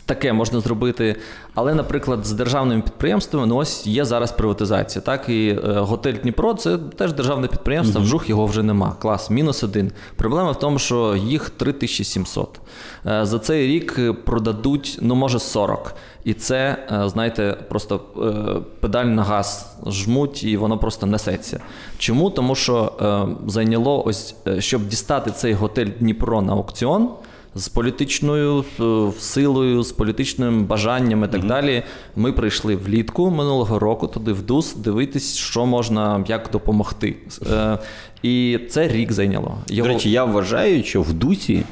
[0.06, 1.16] Таке можна зробити,
[1.54, 5.02] але, наприклад, з державними підприємствами ну ось є зараз приватизація.
[5.02, 8.00] Так і е, готель Дніпро це теж державне підприємство.
[8.00, 8.96] Вжух його вже нема.
[9.00, 9.92] Клас, мінус один.
[10.16, 12.60] Проблема в тому, що їх 3700.
[13.06, 15.94] Е, за цей рік е, продадуть, ну може 40.
[16.24, 21.60] І це, е, знаєте, просто е, педаль на газ жмуть, і воно просто несеться.
[21.98, 22.30] Чому?
[22.30, 27.08] Тому що е, зайняло ось, щоб дістати цей готель Дніпро на аукціон
[27.54, 31.82] з політичною е, силою, з політичним бажанням і так далі.
[32.16, 37.16] Ми прийшли влітку минулого року туди в ДУС дивитись, що можна як допомогти.
[37.52, 37.78] Е,
[38.22, 39.58] І це рік зайняло.
[39.68, 39.88] Його...
[39.88, 41.62] До речі, я вважаю, що в Дусі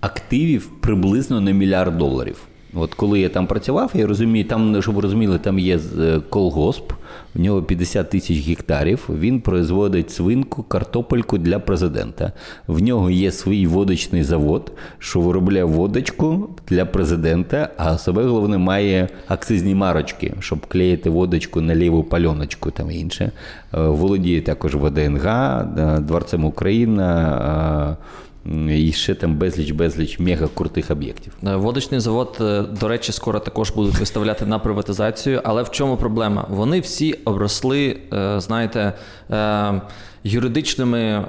[0.00, 2.36] активів приблизно на мільярд доларів.
[2.76, 6.92] От коли я там працював, я розумію, там, щоб ви розуміли, там є е, колгосп,
[7.34, 9.08] в нього 50 тисяч гектарів.
[9.08, 12.32] Він производить свинку, картопельку для президента.
[12.66, 19.08] В нього є свій водочний завод, що виробляє водочку для президента, а себе головне має
[19.28, 23.32] акцизні марочки, щоб клеїти водочку на ліву пальоночку там інше.
[23.74, 27.96] Е, Володіє також ВДНГ, е, Дворцем Україна.
[28.70, 31.32] І ще там безліч безліч мега крутих об'єктів.
[31.46, 35.40] Е, Водочний завод, е, до речі, скоро також будуть виставляти на приватизацію.
[35.44, 36.46] Але в чому проблема?
[36.50, 38.92] Вони всі обросли, е, знаєте,
[40.24, 41.24] юридичними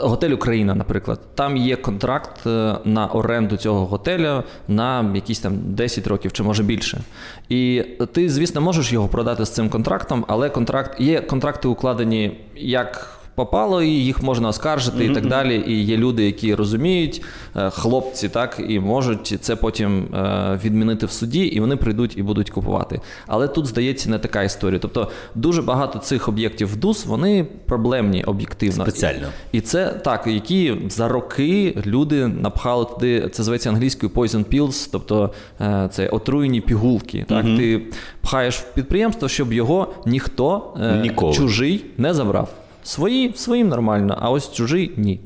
[0.00, 1.20] готель Україна, наприклад.
[1.34, 2.46] Там є контракт
[2.84, 7.00] на оренду цього готелю на якісь там 10 років чи може більше.
[7.48, 13.17] І ти, звісно, можеш його продати з цим контрактом, але контракт є контракти укладені як
[13.38, 15.64] попало, і їх можна оскаржити і так далі.
[15.66, 17.22] І є люди, які розуміють,
[17.56, 22.22] е, хлопці, так, і можуть це потім е, відмінити в суді, і вони прийдуть і
[22.22, 23.00] будуть купувати.
[23.26, 24.78] Але тут, здається, не така історія.
[24.78, 28.84] Тобто дуже багато цих об'єктів в ДУС, вони проблемні об'єктивно.
[28.84, 29.28] Спеціально.
[29.52, 35.32] І це так, які за роки люди напхали туди, це зветься англійською poison pills, тобто
[35.60, 37.24] е, це отруєні пігулки.
[37.28, 37.82] Так, ти
[38.20, 41.34] пхаєш в підприємство, щоб його ніхто Ніколи.
[41.34, 42.48] чужий не забрав.
[42.82, 45.20] Свої своїм нормально, а ось чужий ні.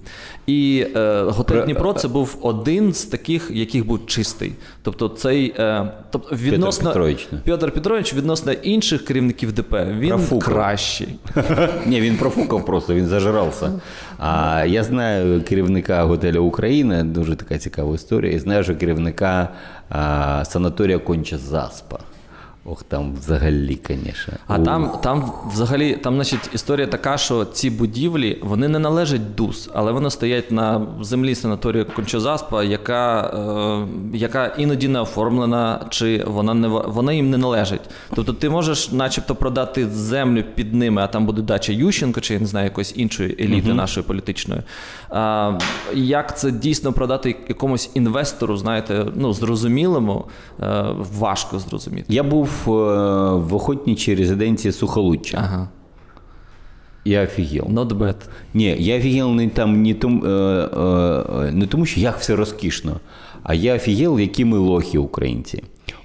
[0.46, 4.52] І е, готель Про- Дніпро це був один з таких, яких був чистий.
[4.82, 7.28] Тобто, цей е, тобто відносно Петрович.
[7.44, 10.54] Петр Петрович відносно інших керівників ДП він Профукав.
[10.54, 11.08] кращий.
[11.86, 13.72] Ні, він профукав просто, він зажирався.
[14.18, 18.32] А я знаю керівника готелю Україна, дуже така цікава історія.
[18.32, 19.48] І знаю, що керівника
[19.88, 21.98] а, санаторія Конча Заспа.
[22.64, 24.34] Ох, там взагалі, звісно.
[24.46, 29.70] А там, там взагалі, там, значить, історія така, що ці будівлі вони не належать ДУС,
[29.74, 33.20] але вони стоять на землі санаторію Кончозаспа, яка,
[34.12, 37.80] е, яка іноді не оформлена, чи вона не вона їм не належить.
[38.14, 42.40] Тобто ти можеш, начебто, продати землю під ними, а там буде дача Ющенко, чи я
[42.40, 44.62] не знаю, якоїсь іншої еліти нашої політичної.
[45.10, 45.58] А,
[45.94, 50.24] як це дійсно продати якомусь інвестору, знаєте, ну зрозумілому,
[50.60, 50.84] е,
[51.18, 52.06] важко зрозуміти.
[52.08, 55.38] Я був е, в охотничій резиденції Сухолуччя.
[55.38, 55.68] Ага.
[57.04, 57.64] Я офігел.
[57.64, 58.14] Not bad.
[58.54, 63.00] Ні, я офігел не там не, том, е, е, не тому, що як все розкішно,
[63.42, 65.62] а я офігел, які ми лохи українці.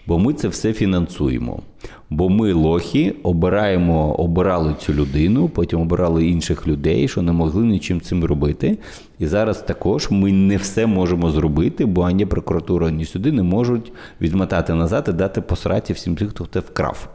[0.07, 1.61] Бо ми це все фінансуємо.
[2.09, 8.01] Бо ми лохи обираємо, обирали цю людину, потім обирали інших людей, що не могли нічим
[8.01, 8.77] цим робити.
[9.19, 13.91] І зараз також ми не все можемо зробити, бо ані прокуратура, ні суди не можуть
[14.21, 17.09] відмотати назад і дати посраті всім тим, хто це вкрав.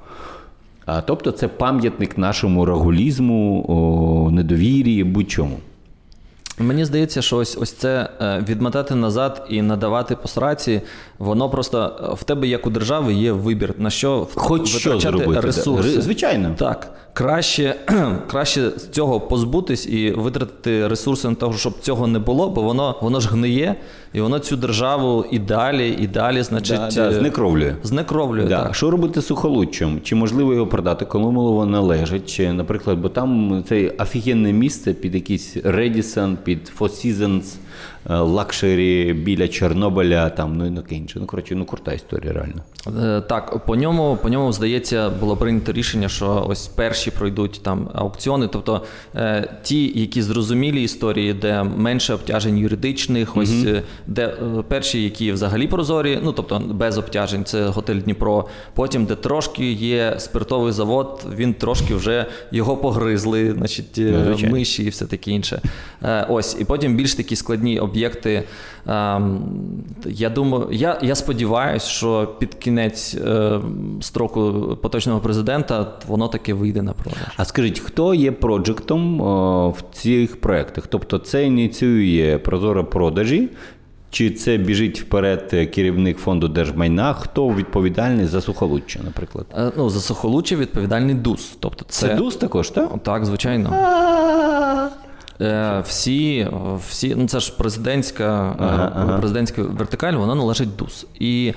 [0.87, 5.57] А, тобто це пам'ятник нашому рагулізму, о, недовір'ї, будь-чому.
[6.59, 10.83] Мені здається, що ось ось це е, відмотати назад і надавати посраці,
[11.19, 15.19] воно просто е, в тебе, як у держави, є вибір на що Хоч що витрачати
[15.19, 15.41] зробити.
[15.41, 16.01] ресурси.
[16.03, 16.55] Звичайно.
[16.59, 17.75] Так, краще,
[18.27, 22.99] краще з цього позбутись і витратити ресурси на того, щоб цього не було, бо воно,
[23.03, 23.75] воно ж гниє,
[24.13, 27.75] і воно цю державу і далі, і далі, значить, Да, да, е, знекровлює.
[27.83, 28.45] знекровлює.
[28.47, 28.63] Да.
[28.63, 28.75] Так.
[28.75, 30.01] Що робити з сухолуччям?
[30.03, 32.27] Чи можливо його продати, кому воно належить?
[32.31, 37.55] Чи, наприклад, бо там це офігенне місце під якийсь Radisson, під Four Seasons,
[38.09, 41.19] luxury біля Чорнобиля, там, ну і таке інше.
[41.21, 42.63] Ну, коротше, ну крута історія, реально.
[43.03, 47.89] Е, Так, по ньому, по ньому, здається, було прийнято рішення, що ось перші пройдуть там
[47.95, 48.49] аукціони.
[48.53, 48.83] Тобто
[49.17, 54.37] е, ті, які зрозумілі історії, де менше обтяжень юридичних, ось е, де е,
[54.69, 58.49] перші, які взагалі прозорі, ну тобто без обтяжень, це готель Дніпро.
[58.75, 64.57] Потім, де трошки є спиртовий завод, він трошки вже його погризли, значить, е, Ну, звичайно.
[64.57, 65.61] миші і все таке інше.
[66.03, 68.43] Е, Ось, і потім більш такі складні об'єкти.
[68.87, 69.41] Ем,
[70.07, 73.61] Я думаю, я, я сподіваюся, що під кінець е,
[74.01, 74.53] строку
[74.83, 77.21] поточного президента воно таки вийде на продаж.
[77.37, 79.19] А скажіть, хто є проджектом
[79.71, 80.87] в цих проєктах?
[80.87, 83.49] Тобто це ініціює прозоро продажі,
[84.11, 87.13] чи це біжить вперед керівник фонду держмайна?
[87.15, 89.47] Хто відповідальний за сухолуччя, наприклад?
[89.59, 91.57] Е, Ну, за сухолуччя відповідальний ДУС.
[91.61, 92.91] Тобто це, Це ДУС також, так?
[93.03, 93.71] Так, звичайно.
[95.41, 96.49] Е, Всі,
[96.89, 98.57] всі, ну це ж президентська,
[99.15, 101.07] е, президентська вертикаль, вона належить ДУС.
[101.19, 101.55] І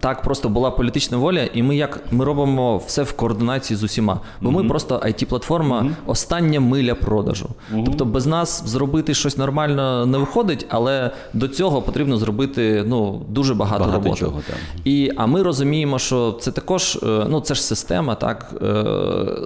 [0.00, 4.20] так просто була політична воля, і ми як ми робимо все в координації з усіма.
[4.40, 7.48] Бо ми просто IT-платформа, остання миля продажу.
[7.84, 13.54] Тобто без нас зробити щось нормально не виходить, але до цього потрібно зробити ну, дуже
[13.54, 14.20] багато, Багато роботи.
[14.20, 14.40] чого.
[14.84, 18.50] І, а ми розуміємо, що це також е, ну, це ж система, так?
[18.62, 18.84] е,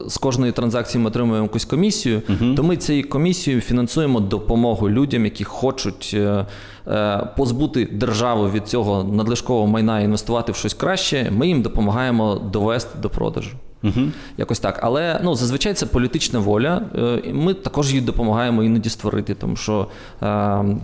[0.09, 2.23] З кожної транзакції ми отримуємо якусь комісію,
[2.57, 6.47] то ми цією комісією фінансуємо допомогу людям, які хочуть е, е,
[7.37, 11.31] позбути державу від цього надлишкового майна і інвестувати в щось краще.
[11.31, 13.57] Ми їм допомагаємо довести до продажу.
[14.39, 14.79] Якось так.
[14.83, 16.83] Але ну, зазвичай це політична воля.
[16.99, 19.87] Е, Ми також їй допомагаємо іноді створити, тому що
[20.23, 20.27] е,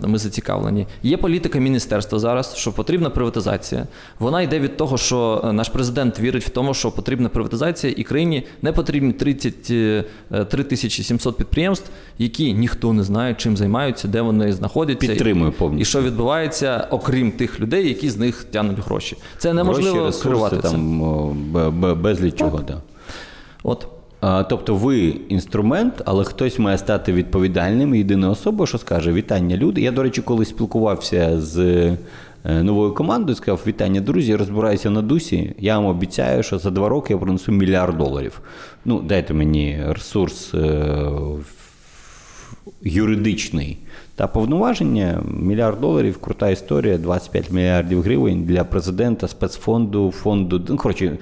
[0.07, 0.87] ми зацікавлені.
[1.03, 3.87] Є політика міністерства зараз, що потрібна приватизація.
[4.19, 8.03] Вона йде від того, що е, наш президент вірить в тому, що потрібна приватизація, і
[8.03, 14.53] країні не потрібні 33 тисячі 700 підприємств, які ніхто не знає, чим займаються, де вони
[14.53, 15.07] знаходяться.
[15.07, 15.81] Підтримую і, повністю.
[15.81, 19.17] і що відбувається, окрім тих людей, які з них тягнуть гроші.
[19.37, 22.59] Це неможливо Гроші, ресурси, скривати там о, б- б- безліч чого.
[22.67, 22.81] Да.
[23.65, 23.87] От.
[24.21, 24.99] А, тобто ви
[25.29, 29.81] інструмент, але хтось має стати відповідальним, єдина особа, що скаже вітання, люди.
[29.81, 31.97] Я, до речі, коли спілкувався з е,
[32.63, 35.53] новою командою, сказав: вітання, друзі, я розбираюся на дусі.
[35.59, 38.41] Я вам обіцяю, що за два роки я принесу мільярд доларів.
[38.85, 41.11] Ну, дайте мені ресурс е,
[42.81, 43.77] юридичний
[44.15, 45.23] та повноваження.
[45.41, 50.61] Мільярд доларів, крута історія, 25 мільярдів гривень для президента, спецфонду, фонду.
[50.69, 51.17] Ну, коротше,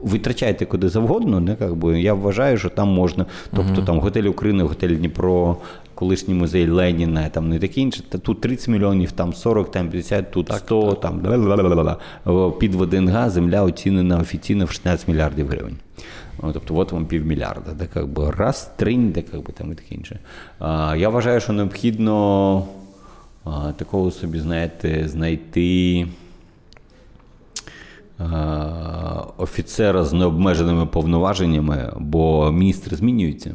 [0.00, 3.26] витрачайте куди завгодно, не, як би, я вважаю, що там можна.
[3.56, 5.56] Тобто там готель України, готель Дніпро,
[5.94, 8.02] колишній музей Леніна, там не таке інше.
[8.08, 12.58] Та тут 30 мільйонів, там 40, там 50, тут 100, там бла-бла-бла-бла.
[12.58, 15.76] під ВДНГ земля оцінена офіційно в 16 мільярдів гривень.
[16.40, 19.94] Тобто, от вам півмільярда, де як би раз, тринь, де як би там і таке
[19.94, 20.18] інше.
[20.58, 22.66] А, я вважаю, що необхідно
[23.44, 26.06] а, такого собі, знаєте, знайти
[29.36, 33.54] офіцера з необмеженими повноваженнями, бо міністри змінюються.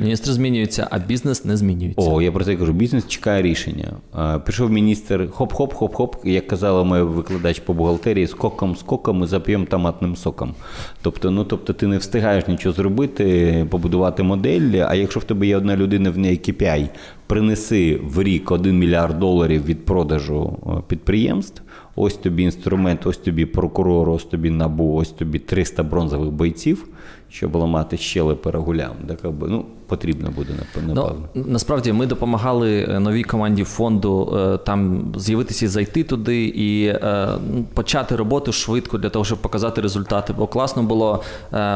[0.00, 2.10] Міністри змінюються, а бізнес не змінюється.
[2.10, 2.72] О, я про це кажу.
[2.72, 3.92] Бізнес чекає рішення.
[4.12, 10.16] А, Пішов міністр, хоп-хоп-хоп-хоп, як казала моя викладач по бухгалтерії, скоком, скоком ми зап'ємо томатним
[10.16, 10.54] соком.
[11.02, 14.84] Тобто, ну тобто, ти не встигаєш нічого зробити, побудувати модель.
[14.88, 16.88] А якщо в тебе є одна людина, в неї KPI,
[17.26, 21.62] принеси в рік 1 мільярд доларів від продажу е, підприємств.
[22.02, 26.86] Ось тобі інструмент, ось тобі прокурор, ось тобі набу, ось тобі 300 бронзових бойців,
[27.28, 28.92] щоб ламати щелепи регулям.
[29.08, 31.16] Так, ну, потрібно буде, напевно.
[31.34, 36.86] Ну, насправді ми допомагали е, новій команді фонду е, там з'явитися і зайти туди і
[36.86, 40.32] е, ну, почати роботу швидко для того, щоб показати результати.
[40.32, 41.22] Бо класно було,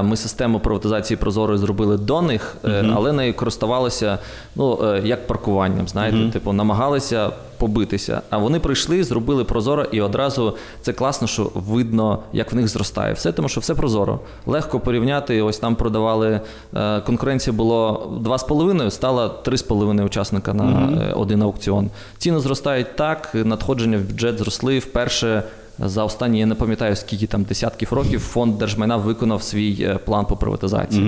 [0.03, 4.19] ми систему приватизації прозорої зробили до них, е, але нею користувалися
[4.57, 5.89] ну, як паркуванням.
[5.89, 8.23] Знаєте, типу, намагалися побитися.
[8.31, 13.13] А вони прийшли, зробили прозоро, і одразу це класно, що видно, як в них зростає.
[13.13, 14.21] Все тому, що все прозоро.
[14.47, 15.43] Легко порівняти.
[15.43, 16.41] Ось там продавали
[16.77, 20.65] е, конкуренція було 2,5, стало 3,5 учасника на
[21.03, 21.91] е, один аукціон.
[22.19, 25.43] Ціни зростають так, надходження в бюджет зросли вперше.
[25.79, 30.27] За останні, я не пам'ятаю, скільки там десятків років фонд держмайна виконав свій е, план
[30.27, 31.03] по приватизації.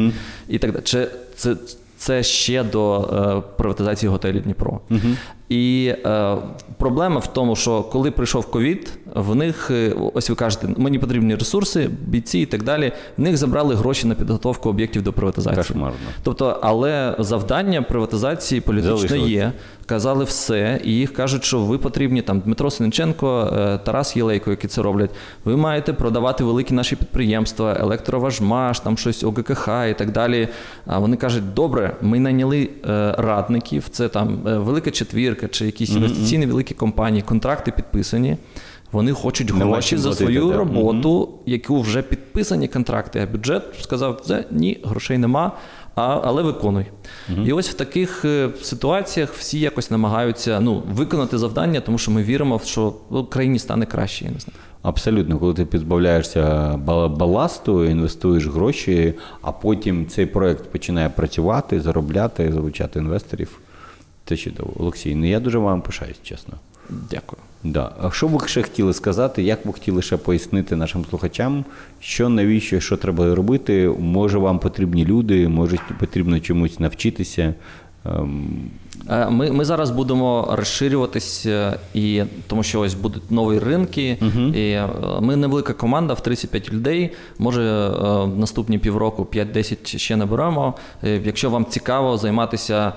[0.49, 0.82] І так далі.
[0.84, 1.57] Чи це,
[1.97, 4.80] це ще до е, приватизації готелів Дніпро.
[5.49, 6.36] І е,
[6.78, 11.34] проблема в тому, що коли прийшов ковід, в них, е, ось ви кажете, мені потрібні
[11.34, 12.92] ресурси, бійці і так далі.
[13.16, 15.57] В них забрали гроші на підготовку об'єктів до приватизації.
[15.57, 15.97] Кошмарно.
[16.22, 19.30] Тобто, але завдання приватизації політично Залишилось.
[19.30, 19.53] є.
[19.86, 24.68] Казали все, і їх кажуть, що ви потрібні там Дмитро Синиченко, е, Тарас Єлейко, які
[24.68, 25.11] це роблять.
[25.44, 30.49] Ви маєте продавати великі наші підприємства, електроважмаш, там щось ОГКХ і так далі.
[30.86, 36.47] А вони кажуть, добре, ми найняли е, радників, це там велика четвірка чи якісь інвестиційні
[36.47, 38.37] великі компанії, контракти підписані.
[38.93, 40.57] Вони хочуть Нема гроші за платити, свою да.
[40.57, 43.20] роботу, яку вже підписані контракти.
[43.20, 45.53] А бюджет сказав, «Це ні, грошей нема,
[45.95, 46.87] а, але виконуй.
[47.45, 52.22] І ось в таких е, ситуаціях всі якось намагаються ну, виконати завдання, тому що ми
[52.22, 52.95] віримо, що
[53.30, 54.24] країні стане краще.
[54.24, 54.57] Я не знаю.
[54.82, 56.41] Абсолютно, коли ти позбавляєшся
[56.87, 63.59] бала- баласту, інвестуєш гроші, а потім цей проект починає працювати, заробляти, залучати інвесторів.
[64.28, 64.72] Це чудово.
[64.76, 66.54] Олексій, ну я дуже вам пишаюсь, чесно.
[67.10, 67.42] Дякую.
[67.64, 67.92] Да.
[68.02, 69.42] А що ви ще хотіли сказати?
[69.42, 71.64] Як ви хотіли ще пояснити нашим слухачам,
[72.00, 73.88] що навіщо, що треба робити?
[73.98, 77.54] Може, вам потрібні люди, може потрібно чомусь навчитися.
[78.09, 78.70] Ем,
[79.11, 84.18] Е, Ми, ми зараз будемо розширюватись, е, і тому що ось будуть нові ринки.
[84.54, 84.88] І е,
[85.20, 87.11] ми невелика команда в 35 людей.
[87.38, 87.90] Може,
[88.36, 90.74] наступні півроку 5-10 ще наберемо.
[91.02, 92.92] Якщо вам цікаво займатися,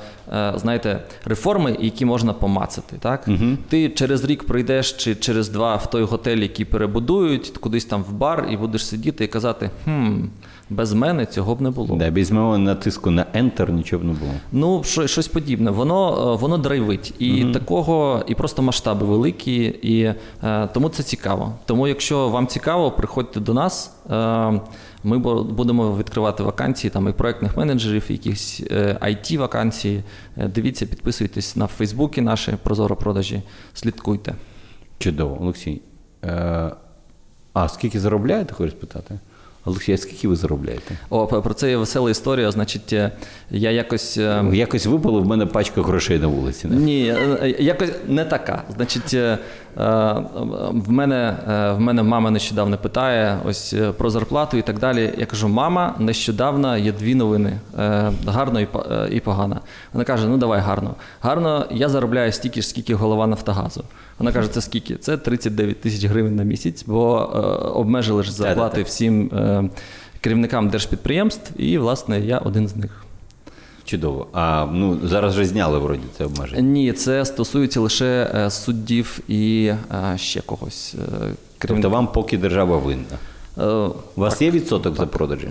[0.56, 3.28] знаєте, реформи, які можна помацати, так
[3.70, 8.14] ти через рік прийдеш чи через два в той готель, який перебудують, кудись там в
[8.14, 10.22] бар, і будеш сидіти і казати: хм,
[10.70, 11.96] без мене цього б не було.
[11.96, 14.32] да, без мого натиску на Enter нічого б не було.
[14.52, 15.72] Ну, що- щось подібне.
[15.72, 17.14] Воно, е, воно драйвить.
[17.20, 20.14] І такого, і просто масштаби великі, і
[20.44, 21.54] е, тому це цікаво.
[21.66, 23.96] Тому, якщо вам цікаво, приходьте до нас.
[24.12, 24.62] Е,
[25.04, 30.04] ми будемо відкривати вакансії там і проектних менеджерів, і якісь е, it вакансії.
[30.38, 33.42] Е, Дивіться, підписуйтесь на Фейсбуці наші Прозоро продажі,
[33.74, 34.36] слідкуйте.
[34.98, 35.82] Чудово, Олексій.
[36.26, 36.72] Е,
[37.54, 39.20] а скільки заробляєте, хочу спитати?
[39.66, 40.96] Олексій, а скільки ви заробляєте?
[41.10, 42.52] О, про це є весела історія.
[42.52, 43.12] Значить, е,
[43.52, 44.18] я якось.
[44.18, 46.68] е, Якось випало в мене пачка грошей на вулиці.
[46.68, 46.76] Не?
[46.76, 47.08] Ні,
[47.42, 48.64] е, якось не така.
[48.76, 49.14] Значить,
[49.76, 51.36] в мене,
[51.78, 55.14] в мене мама нещодавно питає ось про зарплату і так далі.
[55.18, 57.60] Я кажу: мама, нещодавно є дві новини:
[58.28, 58.60] гарно
[59.12, 59.60] і погано.
[59.94, 60.96] Вона каже: ну давай гарно.
[61.22, 63.84] Гарно, я заробляю стільки ж, скільки голова Нафтогазу.
[64.20, 64.96] Вона каже, це скільки?
[64.96, 67.38] Це 39 тисяч гривень на місяць, бо е,
[67.70, 69.70] обмежили ж зарплати всім е,
[70.22, 73.06] керівникам держпідприємств, і, власне, я один з них.
[73.86, 74.28] Чудово.
[74.34, 76.62] А ну зараз вже зняли вроді це обмеження.
[76.62, 79.72] Ні, це стосується лише е, суддів і
[80.14, 80.96] е, ще когось.
[81.24, 81.32] е,
[81.68, 83.04] Тобто вам поки держава винна.
[83.58, 83.66] Е,
[84.16, 85.50] У вас є відсоток за продажі?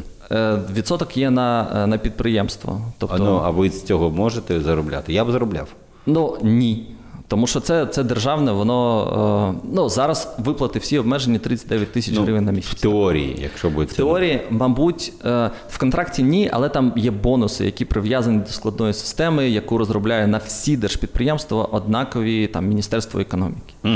[0.74, 2.80] Відсоток є на, на підприємство.
[2.98, 5.12] Тобто, А, ну, а ви з цього можете заробляти?
[5.12, 5.68] Я б заробляв.
[6.06, 6.86] ну ні.
[7.28, 12.22] Тому що це, це державне, воно е, ну, зараз виплати всі обмежені 39 тисяч Ну,
[12.22, 12.80] гривень на В місяць.
[12.80, 17.84] теорії, якщо буде В теорії, мабуть, е, в контракті ні, але там є бонуси, які
[17.84, 23.74] прив'язані до складної системи, яку розробляє на всі держпідприємства однакові там Міністерство економіки.
[23.84, 23.94] Угу.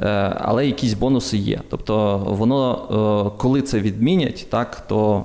[0.00, 0.06] Е,
[0.40, 1.60] Але якісь бонуси є.
[1.70, 5.24] Тобто, воно, е, коли це відмінять, так, то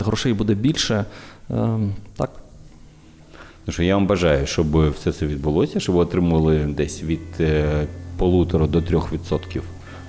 [0.00, 0.94] е, грошей буде більше.
[0.94, 1.04] Е,
[1.50, 1.78] Так.
[3.66, 7.86] Тому що я вам бажаю, щоб все це відбулося, щоб ви отримували десь від е,
[8.18, 9.62] полутора до трьох відсотків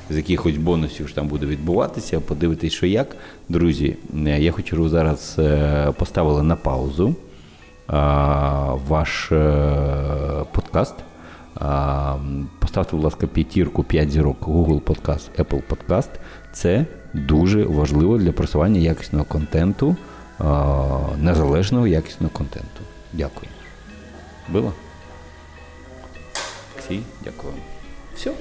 [0.10, 2.20] з якихось бонусів що там буде відбуватися.
[2.20, 3.16] Подивитись, що як.
[3.50, 3.98] Друзі,
[4.28, 7.16] е, я хочу, щоб зараз е, поставили на паузу
[8.88, 9.32] ваш
[10.52, 10.96] подкаст.
[12.60, 16.10] Поставте, будь ласка, п'ятірку, 5 зірок Google Podcast, Apple Podcast.
[16.54, 19.96] Це дуже важливо для просування якісного контенту,
[21.22, 22.82] незалежного якісного контенту.
[23.18, 23.52] Дякую.
[24.48, 24.74] Було?
[26.80, 27.54] Всі, дякую.
[28.16, 28.34] Все.